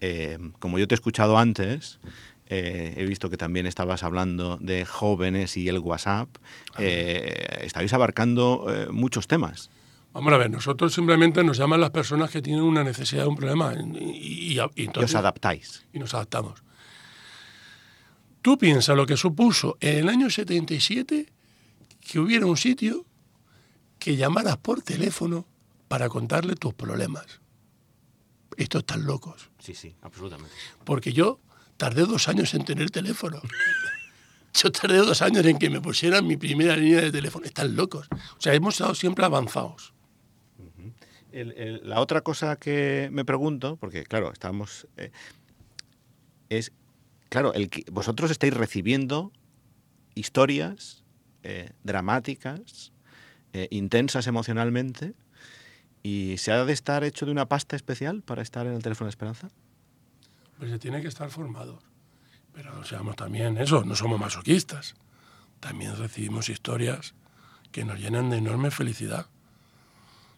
Eh, 0.00 0.38
como 0.58 0.78
yo 0.78 0.86
te 0.86 0.94
he 0.94 0.96
escuchado 0.96 1.38
antes, 1.38 1.98
eh, 2.50 2.94
he 2.96 3.04
visto 3.04 3.28
que 3.28 3.36
también 3.36 3.66
estabas 3.66 4.02
hablando 4.02 4.56
de 4.60 4.86
jóvenes 4.86 5.56
y 5.56 5.68
el 5.68 5.78
WhatsApp. 5.78 6.28
Eh, 6.78 7.60
estáis 7.62 7.92
abarcando 7.92 8.66
eh, 8.68 8.88
muchos 8.90 9.26
temas. 9.28 9.70
Vamos 10.12 10.32
a 10.32 10.36
ver, 10.38 10.50
nosotros 10.50 10.92
simplemente 10.92 11.44
nos 11.44 11.58
llaman 11.58 11.80
las 11.80 11.90
personas 11.90 12.30
que 12.30 12.42
tienen 12.42 12.62
una 12.62 12.82
necesidad, 12.82 13.26
un 13.26 13.36
problema, 13.36 13.74
y, 13.74 13.98
y- 13.98 14.52
y 14.52 14.54
Y 14.54 14.58
os 14.58 14.70
entonces- 14.76 15.14
adaptáis. 15.14 15.86
y 15.92 15.98
nos 15.98 16.12
adaptamos. 16.14 16.62
Tú 18.42 18.56
piensas 18.58 18.96
lo 18.96 19.06
que 19.06 19.16
supuso 19.16 19.76
en 19.80 19.98
el 19.98 20.08
año 20.08 20.30
77 20.30 21.30
que 22.00 22.18
hubiera 22.18 22.46
un 22.46 22.56
sitio 22.56 23.04
que 23.98 24.16
llamaras 24.16 24.56
por 24.56 24.82
teléfono 24.82 25.46
para 25.88 26.08
contarle 26.08 26.54
tus 26.54 26.72
problemas. 26.74 27.26
Estos 28.56 28.80
están 28.80 29.04
locos. 29.04 29.50
Sí, 29.58 29.74
sí, 29.74 29.94
absolutamente. 30.02 30.54
Porque 30.84 31.12
yo 31.12 31.40
tardé 31.76 32.02
dos 32.06 32.28
años 32.28 32.54
en 32.54 32.64
tener 32.64 32.90
teléfono. 32.90 33.40
Yo 34.54 34.72
tardé 34.72 34.96
dos 34.98 35.20
años 35.22 35.44
en 35.44 35.58
que 35.58 35.68
me 35.70 35.80
pusieran 35.80 36.26
mi 36.26 36.36
primera 36.36 36.76
línea 36.76 37.02
de 37.02 37.12
teléfono. 37.12 37.44
Están 37.44 37.76
locos. 37.76 38.08
O 38.10 38.40
sea, 38.40 38.54
hemos 38.54 38.74
estado 38.74 38.94
siempre 38.94 39.24
avanzados. 39.24 39.92
La 41.32 42.00
otra 42.00 42.22
cosa 42.22 42.56
que 42.56 43.08
me 43.12 43.24
pregunto, 43.24 43.76
porque 43.76 44.04
claro, 44.04 44.32
estamos, 44.32 44.86
eh, 44.96 45.10
es, 46.48 46.72
claro, 47.28 47.52
el 47.52 47.70
vosotros 47.92 48.30
estáis 48.30 48.54
recibiendo 48.54 49.32
historias 50.14 51.04
eh, 51.42 51.70
dramáticas, 51.84 52.92
eh, 53.52 53.68
intensas 53.70 54.26
emocionalmente, 54.26 55.14
y 56.02 56.36
se 56.38 56.52
ha 56.52 56.64
de 56.64 56.72
estar 56.72 57.04
hecho 57.04 57.26
de 57.26 57.32
una 57.32 57.46
pasta 57.46 57.76
especial 57.76 58.22
para 58.22 58.42
estar 58.42 58.66
en 58.66 58.72
el 58.72 58.82
teléfono 58.82 59.06
de 59.06 59.10
esperanza. 59.10 59.50
Pues 60.58 60.70
se 60.70 60.78
tiene 60.78 61.02
que 61.02 61.08
estar 61.08 61.30
formados. 61.30 61.82
Pero 62.52 62.82
seamos 62.84 63.16
también 63.16 63.58
eso, 63.58 63.84
no 63.84 63.94
somos 63.94 64.18
masoquistas. 64.18 64.94
También 65.60 65.96
recibimos 65.96 66.48
historias 66.48 67.14
que 67.70 67.84
nos 67.84 68.00
llenan 68.00 68.30
de 68.30 68.38
enorme 68.38 68.70
felicidad. 68.70 69.26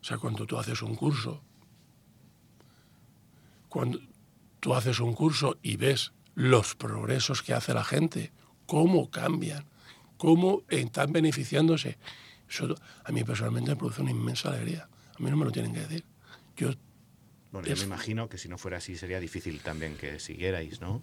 O 0.00 0.04
sea, 0.04 0.18
cuando 0.18 0.46
tú 0.46 0.58
haces 0.58 0.82
un 0.82 0.94
curso, 0.94 1.42
cuando 3.68 4.00
tú 4.60 4.74
haces 4.74 5.00
un 5.00 5.14
curso 5.14 5.58
y 5.62 5.76
ves 5.76 6.12
los 6.34 6.74
progresos 6.74 7.42
que 7.42 7.54
hace 7.54 7.74
la 7.74 7.84
gente, 7.84 8.32
cómo 8.66 9.10
cambian, 9.10 9.64
cómo 10.16 10.62
están 10.68 11.12
beneficiándose, 11.12 11.98
eso 12.48 12.74
a 13.04 13.12
mí 13.12 13.24
personalmente 13.24 13.70
me 13.70 13.76
produce 13.76 14.02
una 14.02 14.10
inmensa 14.10 14.48
alegría. 14.48 14.88
A 15.18 15.22
mí 15.22 15.30
no 15.30 15.36
me 15.36 15.44
lo 15.44 15.52
tienen 15.52 15.72
que 15.72 15.80
decir. 15.80 16.04
Yo 16.56 16.72
Bueno, 17.52 17.68
yo 17.68 17.76
me 17.76 17.84
imagino 17.84 18.28
que 18.28 18.38
si 18.38 18.48
no 18.48 18.58
fuera 18.58 18.78
así 18.78 18.96
sería 18.96 19.20
difícil 19.20 19.60
también 19.60 19.96
que 19.96 20.18
siguierais, 20.18 20.80
¿no? 20.80 21.02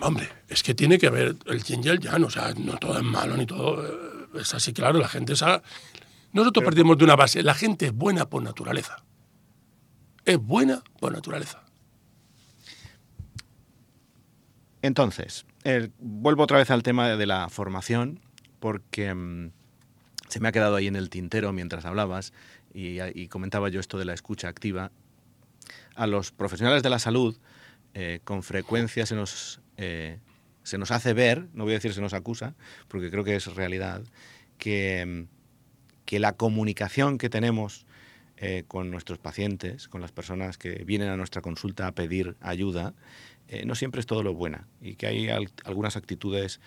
Hombre, 0.00 0.28
es 0.48 0.62
que 0.62 0.74
tiene 0.74 0.98
que 0.98 1.06
haber 1.06 1.36
el 1.46 1.62
yin 1.64 1.82
y 1.82 1.88
el 1.88 2.00
yang, 2.00 2.22
o 2.24 2.30
sea, 2.30 2.52
no 2.54 2.76
todo 2.76 2.98
es 2.98 3.04
malo 3.04 3.36
ni 3.36 3.46
todo 3.46 3.84
eh, 3.84 4.40
es 4.40 4.54
así, 4.54 4.72
claro, 4.72 4.98
la 4.98 5.08
gente 5.08 5.34
sabe. 5.34 5.62
Nosotros 6.32 6.64
partimos 6.64 6.98
de 6.98 7.04
una 7.04 7.16
base, 7.16 7.42
la 7.42 7.54
gente 7.54 7.86
es 7.86 7.92
buena 7.92 8.28
por 8.28 8.42
naturaleza. 8.42 9.04
Es 10.24 10.38
buena 10.38 10.82
por 11.00 11.12
naturaleza. 11.12 11.64
Entonces, 14.82 15.46
eh, 15.64 15.90
vuelvo 15.98 16.44
otra 16.44 16.58
vez 16.58 16.70
al 16.70 16.82
tema 16.82 17.08
de 17.08 17.26
la 17.26 17.48
formación, 17.48 18.20
porque 18.60 19.12
mm, 19.12 19.50
se 20.28 20.40
me 20.40 20.48
ha 20.48 20.52
quedado 20.52 20.76
ahí 20.76 20.86
en 20.86 20.96
el 20.96 21.10
tintero 21.10 21.52
mientras 21.52 21.84
hablabas 21.84 22.32
y, 22.72 23.00
y 23.00 23.28
comentaba 23.28 23.68
yo 23.70 23.80
esto 23.80 23.98
de 23.98 24.04
la 24.04 24.14
escucha 24.14 24.48
activa. 24.48 24.92
A 25.96 26.06
los 26.06 26.30
profesionales 26.30 26.82
de 26.82 26.90
la 26.90 26.98
salud, 26.98 27.38
eh, 27.94 28.20
con 28.22 28.42
frecuencia 28.42 29.06
se 29.06 29.14
nos, 29.14 29.60
eh, 29.76 30.18
se 30.62 30.78
nos 30.78 30.90
hace 30.90 31.14
ver, 31.14 31.48
no 31.52 31.64
voy 31.64 31.72
a 31.72 31.76
decir 31.76 31.94
se 31.94 32.00
nos 32.00 32.12
acusa, 32.12 32.54
porque 32.86 33.10
creo 33.10 33.24
que 33.24 33.34
es 33.34 33.54
realidad, 33.54 34.04
que, 34.58 35.04
mm, 35.04 35.37
que 36.08 36.18
la 36.18 36.32
comunicación 36.32 37.18
que 37.18 37.28
tenemos 37.28 37.84
eh, 38.38 38.64
con 38.66 38.90
nuestros 38.90 39.18
pacientes, 39.18 39.88
con 39.88 40.00
las 40.00 40.10
personas 40.10 40.56
que 40.56 40.82
vienen 40.86 41.10
a 41.10 41.18
nuestra 41.18 41.42
consulta 41.42 41.86
a 41.86 41.92
pedir 41.92 42.34
ayuda, 42.40 42.94
eh, 43.48 43.66
no 43.66 43.74
siempre 43.74 44.00
es 44.00 44.06
todo 44.06 44.22
lo 44.22 44.32
buena 44.32 44.66
y 44.80 44.94
que 44.94 45.06
hay 45.06 45.28
al- 45.28 45.50
algunas 45.66 45.98
actitudes, 45.98 46.60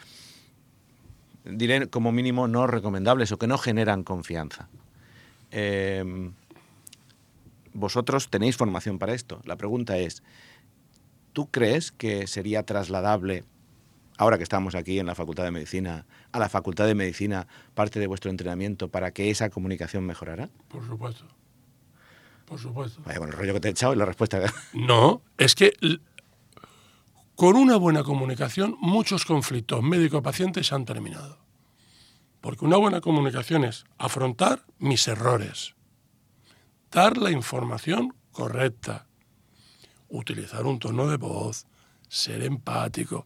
diré 1.43 1.87
como 1.87 2.11
mínimo, 2.11 2.47
no 2.47 2.67
recomendables 2.67 3.31
o 3.31 3.39
que 3.39 3.47
no 3.47 3.57
generan 3.57 4.03
confianza. 4.03 4.69
Eh, 5.49 6.29
vosotros 7.73 8.29
tenéis 8.29 8.57
formación 8.57 8.99
para 8.99 9.15
esto. 9.15 9.41
La 9.45 9.55
pregunta 9.55 9.97
es, 9.97 10.21
¿tú 11.33 11.47
crees 11.49 11.91
que 11.91 12.27
sería 12.27 12.61
trasladable, 12.61 13.43
ahora 14.21 14.37
que 14.37 14.43
estamos 14.43 14.75
aquí 14.75 14.99
en 14.99 15.07
la 15.07 15.15
Facultad 15.15 15.45
de 15.45 15.49
Medicina, 15.49 16.05
a 16.31 16.37
la 16.37 16.47
Facultad 16.47 16.85
de 16.85 16.93
Medicina 16.93 17.47
parte 17.73 17.99
de 17.99 18.05
vuestro 18.05 18.29
entrenamiento 18.29 18.87
para 18.87 19.09
que 19.09 19.31
esa 19.31 19.49
comunicación 19.49 20.05
mejorara? 20.05 20.51
Por 20.67 20.85
supuesto. 20.85 21.25
Por 22.45 22.59
supuesto. 22.59 23.01
Vaya, 23.03 23.17
con 23.17 23.29
el 23.29 23.33
rollo 23.33 23.55
que 23.55 23.59
te 23.59 23.69
he 23.69 23.71
echado 23.71 23.93
y 23.93 23.95
la 23.95 24.05
respuesta... 24.05 24.39
No, 24.73 25.23
es 25.39 25.55
que 25.55 25.73
con 27.33 27.55
una 27.55 27.77
buena 27.77 28.03
comunicación 28.03 28.77
muchos 28.79 29.25
conflictos 29.25 29.81
médico-pacientes 29.81 30.67
se 30.67 30.75
han 30.75 30.85
terminado. 30.85 31.39
Porque 32.41 32.63
una 32.63 32.77
buena 32.77 33.01
comunicación 33.01 33.63
es 33.63 33.85
afrontar 33.97 34.67
mis 34.77 35.07
errores, 35.07 35.73
dar 36.91 37.17
la 37.17 37.31
información 37.31 38.13
correcta, 38.31 39.07
utilizar 40.09 40.67
un 40.67 40.77
tono 40.77 41.07
de 41.07 41.17
voz, 41.17 41.65
ser 42.07 42.43
empático, 42.43 43.25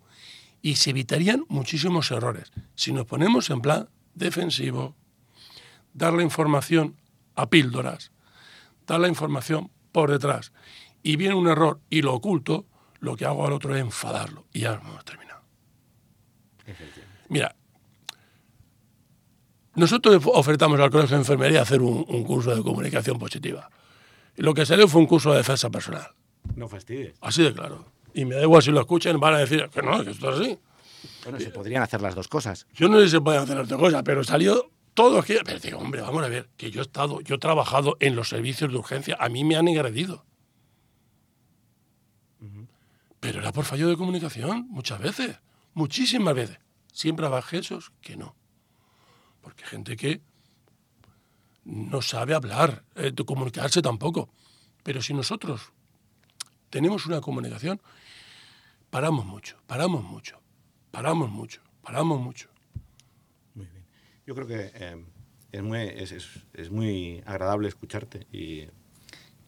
y 0.66 0.78
se 0.78 0.90
evitarían 0.90 1.46
muchísimos 1.48 2.10
errores. 2.10 2.52
Si 2.74 2.92
nos 2.92 3.06
ponemos 3.06 3.52
en 3.52 3.62
plan 3.62 3.88
defensivo, 4.16 4.96
dar 5.94 6.12
la 6.12 6.24
información 6.24 6.96
a 7.36 7.52
píldoras, 7.52 8.12
dar 8.88 9.00
la 9.00 9.08
información 9.08 9.70
por 9.92 10.10
detrás, 10.10 10.54
y 11.04 11.18
viene 11.18 11.36
un 11.36 11.48
error 11.48 11.82
y 11.92 12.02
lo 12.02 12.16
oculto, 12.16 12.66
lo 13.00 13.16
que 13.16 13.26
hago 13.26 13.46
al 13.46 13.54
otro 13.54 13.76
es 13.76 13.82
enfadarlo. 13.82 14.48
Y 14.54 14.62
ya 14.62 14.82
hemos 14.84 15.06
terminado. 15.06 15.44
Mira, 17.30 17.56
nosotros 19.76 20.24
ofertamos 20.34 20.80
al 20.80 20.90
Colegio 20.90 21.16
de 21.16 21.22
Enfermería 21.22 21.62
hacer 21.62 21.84
un, 21.84 22.06
un 22.08 22.24
curso 22.24 22.56
de 22.56 22.64
comunicación 22.64 23.20
positiva. 23.20 23.70
Y 24.36 24.42
lo 24.42 24.56
que 24.56 24.66
salió 24.66 24.88
fue 24.88 25.00
un 25.00 25.06
curso 25.06 25.30
de 25.30 25.38
defensa 25.38 25.70
personal. 25.70 26.08
No 26.56 26.68
fastidies. 26.68 27.14
Así 27.22 27.44
de 27.44 27.54
claro. 27.54 27.86
Y 28.16 28.24
me 28.24 28.36
da 28.36 28.44
igual 28.44 28.64
si 28.64 28.72
lo 28.72 28.80
escuchan, 28.80 29.20
van 29.20 29.34
a 29.34 29.40
decir 29.40 29.70
que 29.70 29.82
no, 29.82 30.02
que 30.02 30.12
esto 30.12 30.32
es 30.32 30.40
así. 30.40 30.60
Bueno, 31.26 31.38
se 31.38 31.50
podrían 31.50 31.84
hacer 31.84 32.02
las 32.02 32.16
dos 32.16 32.30
cosas. 32.30 32.66
Yo 32.74 32.88
no 32.88 32.98
sé 33.00 33.06
si 33.06 33.12
se 33.12 33.22
pueden 33.22 33.42
hacer 33.42 33.58
las 33.58 33.68
dos 33.68 33.78
cosas, 33.78 34.04
pero 34.04 34.24
salió 34.24 34.72
todo 34.94 35.20
aquí. 35.20 35.36
Pero 35.44 35.60
digo, 35.60 35.80
hombre, 35.80 36.02
vamos 36.02 36.24
a 36.24 36.30
ver, 36.30 36.48
que 36.56 36.72
yo 36.72 36.80
he 36.80 36.84
estado, 36.84 37.20
yo 37.20 37.36
he 37.36 37.38
trabajado 37.40 37.98
en 38.00 38.16
los 38.16 38.30
servicios 38.30 38.72
de 38.72 38.78
urgencia, 38.78 39.18
a 39.20 39.28
mí 39.28 39.44
me 39.44 39.58
han 39.58 39.68
agredido. 39.68 40.24
Pero 43.20 43.40
era 43.40 43.52
por 43.52 43.66
fallo 43.66 43.90
de 43.90 43.98
comunicación, 43.98 44.66
muchas 44.70 45.00
veces, 45.00 45.40
muchísimas 45.74 46.36
veces. 46.36 46.60
Siempre 46.94 47.26
habrá 47.26 47.44
esos 47.52 47.92
que 48.00 48.16
no. 48.16 48.34
Porque 49.42 49.66
gente 49.66 49.98
que 49.98 50.22
no 51.66 52.02
sabe 52.02 52.34
hablar, 52.34 52.86
eh, 52.96 53.14
comunicarse 53.26 53.82
tampoco. 53.82 54.30
Pero 54.84 55.02
si 55.02 55.14
nosotros 55.14 55.74
tenemos 56.70 57.06
una 57.08 57.20
comunicación, 57.20 57.82
paramos 58.96 59.26
mucho, 59.26 59.58
paramos 59.68 60.06
mucho, 60.06 60.42
paramos 60.90 61.30
mucho, 61.30 61.62
paramos 61.82 62.22
mucho. 62.22 62.48
Muy 63.54 63.66
bien. 63.66 63.84
Yo 64.26 64.34
creo 64.36 64.48
que 64.48 64.72
eh, 64.74 65.04
es, 65.52 65.62
muy, 65.62 65.80
es, 65.80 66.14
es, 66.14 66.30
es 66.54 66.72
muy 66.72 67.22
agradable 67.26 67.68
escucharte 67.68 68.26
y 68.32 68.70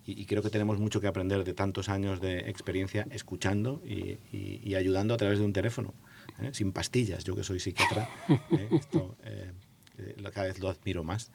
y, 0.09 0.25
creo 0.25 0.41
que 0.41 0.49
tenemos 0.49 0.79
mucho 0.79 1.01
que 1.01 1.07
aprender 1.07 1.43
de 1.43 1.53
tantos 1.53 1.89
años 1.89 2.21
de 2.21 2.49
experiencia 2.49 3.05
escuchando 3.11 3.81
y, 3.85 4.17
y, 4.31 4.75
ayudando 4.75 5.13
a 5.13 5.17
través 5.17 5.39
de 5.39 5.43
un 5.43 5.51
teléfono, 5.51 5.93
¿eh? 6.41 6.51
sin 6.53 6.71
pastillas. 6.71 7.25
Yo 7.25 7.35
que 7.35 7.43
soy 7.43 7.59
psiquiatra, 7.59 8.09
¿eh? 8.29 8.69
esto 8.71 9.17
cada 10.33 10.47
vez 10.47 10.59
lo 10.59 10.69
admiro 10.69 11.03
más. 11.03 11.29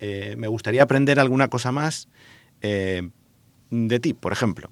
me 0.00 0.48
gustaría 0.48 0.82
aprender 0.82 1.20
alguna 1.20 1.46
cosa 1.46 1.70
más 1.70 2.08
de 2.60 4.00
ti, 4.00 4.14
por 4.14 4.32
ejemplo. 4.32 4.68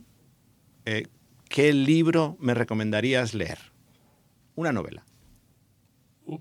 ¿Qué 1.48 1.72
libro 1.72 2.37
me 2.40 2.54
recomendarías 2.54 3.35
leer? 3.35 3.59
Una 4.54 4.72
novela. 4.72 5.04
Uh. 6.26 6.38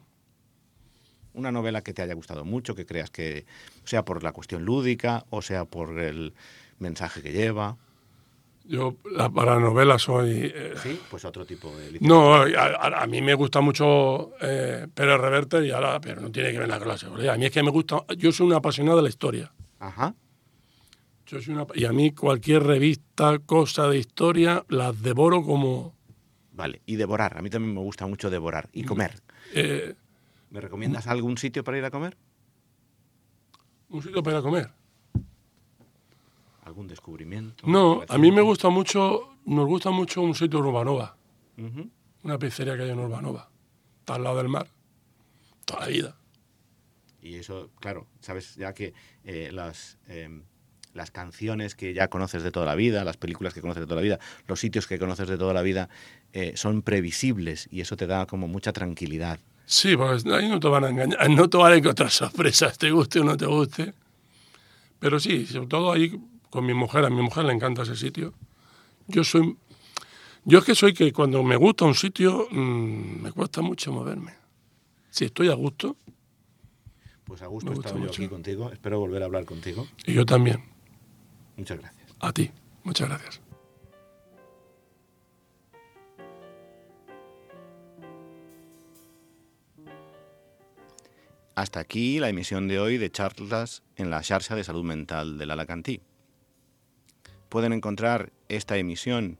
Una 1.33 1.51
novela 1.51 1.81
que 1.81 1.93
te 1.93 2.01
haya 2.01 2.13
gustado 2.13 2.45
mucho, 2.45 2.75
que 2.75 2.85
creas 2.85 3.09
que 3.09 3.45
sea 3.83 4.05
por 4.05 4.23
la 4.23 4.31
cuestión 4.31 4.65
lúdica 4.65 5.25
o 5.29 5.41
sea 5.41 5.65
por 5.65 5.99
el, 5.99 6.33
mensaje 6.79 7.21
que 7.21 7.31
lleva. 7.31 7.77
Yo 8.65 8.95
la, 9.11 9.29
para 9.29 9.59
novela 9.59 9.99
soy... 9.99 10.51
Eh, 10.53 10.73
sí, 10.81 10.99
pues 11.09 11.23
otro 11.23 11.45
tipo 11.45 11.75
de 11.77 11.99
No, 12.01 12.33
a, 12.33 13.07
mí 13.07 13.21
me 13.21 13.35
gusta 13.35 13.61
mucho 13.61 14.31
eh, 14.41 14.87
Pérez 14.91 15.19
Reverte, 15.19 15.65
y 15.65 15.71
ahora, 15.71 16.01
pero 16.01 16.21
no 16.21 16.31
tiene 16.31 16.51
que 16.51 16.59
ver 16.59 16.67
la 16.67 16.79
clase. 16.79 17.05
A 17.05 17.37
mí 17.37 17.45
es 17.45 17.51
que 17.51 17.61
me 17.61 17.69
gusta... 17.69 18.03
Yo 18.17 18.31
soy 18.31 18.47
un 18.47 18.53
apasionado 18.53 18.97
de 18.97 19.03
la 19.03 19.09
historia. 19.09 19.51
Ajá. 19.79 20.15
Yo 21.27 21.41
soy 21.41 21.53
una, 21.53 21.65
y 21.73 21.85
a 21.85 21.91
mí 21.91 22.11
cualquier 22.11 22.63
revista, 22.63 23.39
cosa 23.39 23.87
de 23.87 23.97
historia, 23.97 24.65
las 24.69 25.01
devoro 25.01 25.43
como... 25.43 25.95
Vale, 26.53 26.81
y 26.85 26.95
devorar. 26.95 27.37
A 27.37 27.41
mí 27.41 27.49
también 27.49 27.73
me 27.73 27.81
gusta 27.81 28.05
mucho 28.07 28.29
devorar. 28.29 28.69
Y 28.71 28.83
comer. 28.83 29.21
Eh, 29.53 29.95
¿Me 30.51 30.61
recomiendas 30.61 31.07
algún 31.07 31.37
sitio 31.37 31.63
para 31.63 31.77
ir 31.77 31.85
a 31.85 31.91
comer? 31.91 32.15
¿Un 33.89 34.01
sitio 34.01 34.23
para 34.23 34.37
ir 34.37 34.39
a 34.39 34.43
comer? 34.43 34.69
algún 36.65 36.87
descubrimiento? 36.87 37.65
No, 37.65 38.03
a 38.07 38.17
mí 38.17 38.31
me 38.31 38.41
gusta 38.41 38.69
mucho, 38.69 39.37
nos 39.45 39.67
gusta 39.67 39.91
mucho 39.91 40.21
un 40.21 40.35
sitio 40.35 40.59
en 40.59 40.65
Urbanova, 40.65 41.15
una 42.23 42.37
pizzería 42.37 42.75
que 42.75 42.83
hay 42.83 42.89
en 42.89 42.99
Urbanova, 42.99 43.49
está 43.99 44.15
al 44.15 44.23
lado 44.23 44.37
del 44.37 44.49
mar, 44.49 44.67
toda 45.63 45.81
la 45.81 45.87
vida. 45.87 46.17
Y 47.21 47.35
eso, 47.35 47.71
claro, 47.79 48.07
sabes 48.19 48.55
ya 48.55 48.73
que 48.73 48.93
eh, 49.23 49.49
las, 49.51 49.97
em, 50.07 50.43
las 50.95 51.11
canciones 51.11 51.75
que 51.75 51.93
ya 51.93 52.07
conoces 52.07 52.41
de 52.41 52.51
toda 52.51 52.65
la 52.65 52.73
vida, 52.73 53.03
las 53.03 53.17
películas 53.17 53.53
que 53.53 53.61
conoces 53.61 53.81
de 53.81 53.87
toda 53.87 53.97
la 53.97 54.01
vida, 54.01 54.19
los 54.47 54.59
sitios 54.59 54.87
que 54.87 54.97
conoces 54.97 55.27
de 55.27 55.37
toda 55.37 55.53
la 55.53 55.61
vida, 55.61 55.89
eh, 56.33 56.53
son 56.55 56.81
previsibles 56.81 57.67
y 57.69 57.81
eso 57.81 57.97
te 57.97 58.07
da 58.07 58.25
como 58.25 58.47
mucha 58.47 58.71
tranquilidad. 58.71 59.39
Sí, 59.65 59.97
porque 59.97 60.33
ahí 60.33 60.47
no 60.47 60.59
te 60.59 60.67
van 60.67 60.85
a 60.85 60.89
engañar, 60.89 61.29
no 61.29 61.49
te 61.49 61.57
van 61.57 61.73
a 61.73 61.75
encontrar 61.75 62.09
sorpresas, 62.09 62.77
te 62.77 62.91
guste 62.91 63.19
o 63.19 63.23
no 63.25 63.35
te 63.35 63.45
guste. 63.45 63.93
Pero 64.99 65.19
sí, 65.19 65.45
sobre 65.45 65.67
todo 65.67 65.91
ahí 65.91 66.17
con 66.49 66.65
mi 66.65 66.73
mujer, 66.73 67.03
a 67.03 67.09
mi 67.09 67.21
mujer 67.21 67.43
le 67.43 67.53
encanta 67.53 67.81
ese 67.81 67.97
sitio. 67.97 68.33
Yo 69.07 69.23
soy, 69.25 69.57
yo 70.45 70.59
es 70.59 70.65
que 70.65 70.75
soy 70.75 70.93
que 70.93 71.11
cuando 71.11 71.43
me 71.43 71.57
gusta 71.57 71.83
un 71.83 71.95
sitio 71.95 72.47
mm, 72.49 73.21
me 73.21 73.31
cuesta 73.33 73.61
mucho 73.61 73.91
moverme. 73.91 74.33
Si 75.09 75.25
estoy 75.25 75.49
a 75.49 75.53
gusto. 75.55 75.97
Pues 77.25 77.41
a 77.41 77.47
gusto 77.47 77.73
he 77.73 77.75
yo 77.75 78.05
aquí 78.05 78.27
contigo. 78.27 78.71
Espero 78.71 78.99
volver 78.99 79.23
a 79.23 79.25
hablar 79.25 79.45
contigo. 79.45 79.87
Y 80.05 80.13
yo 80.13 80.25
también. 80.25 80.74
Muchas 81.57 81.79
gracias. 81.79 82.15
A 82.19 82.33
ti. 82.33 82.51
Muchas 82.83 83.09
gracias. 83.09 83.41
Hasta 91.55 91.79
aquí 91.79 92.19
la 92.19 92.27
emisión 92.27 92.67
de 92.67 92.79
hoy 92.79 92.97
de 92.97 93.09
charlas 93.09 93.81
en 93.95 94.09
la 94.09 94.21
Xarxa 94.21 94.55
de 94.55 94.65
Salud 94.65 94.83
Mental 94.83 95.37
del 95.37 95.51
Alacantí. 95.51 96.01
Pueden 97.47 97.71
encontrar 97.71 98.33
esta 98.49 98.75
emisión 98.75 99.39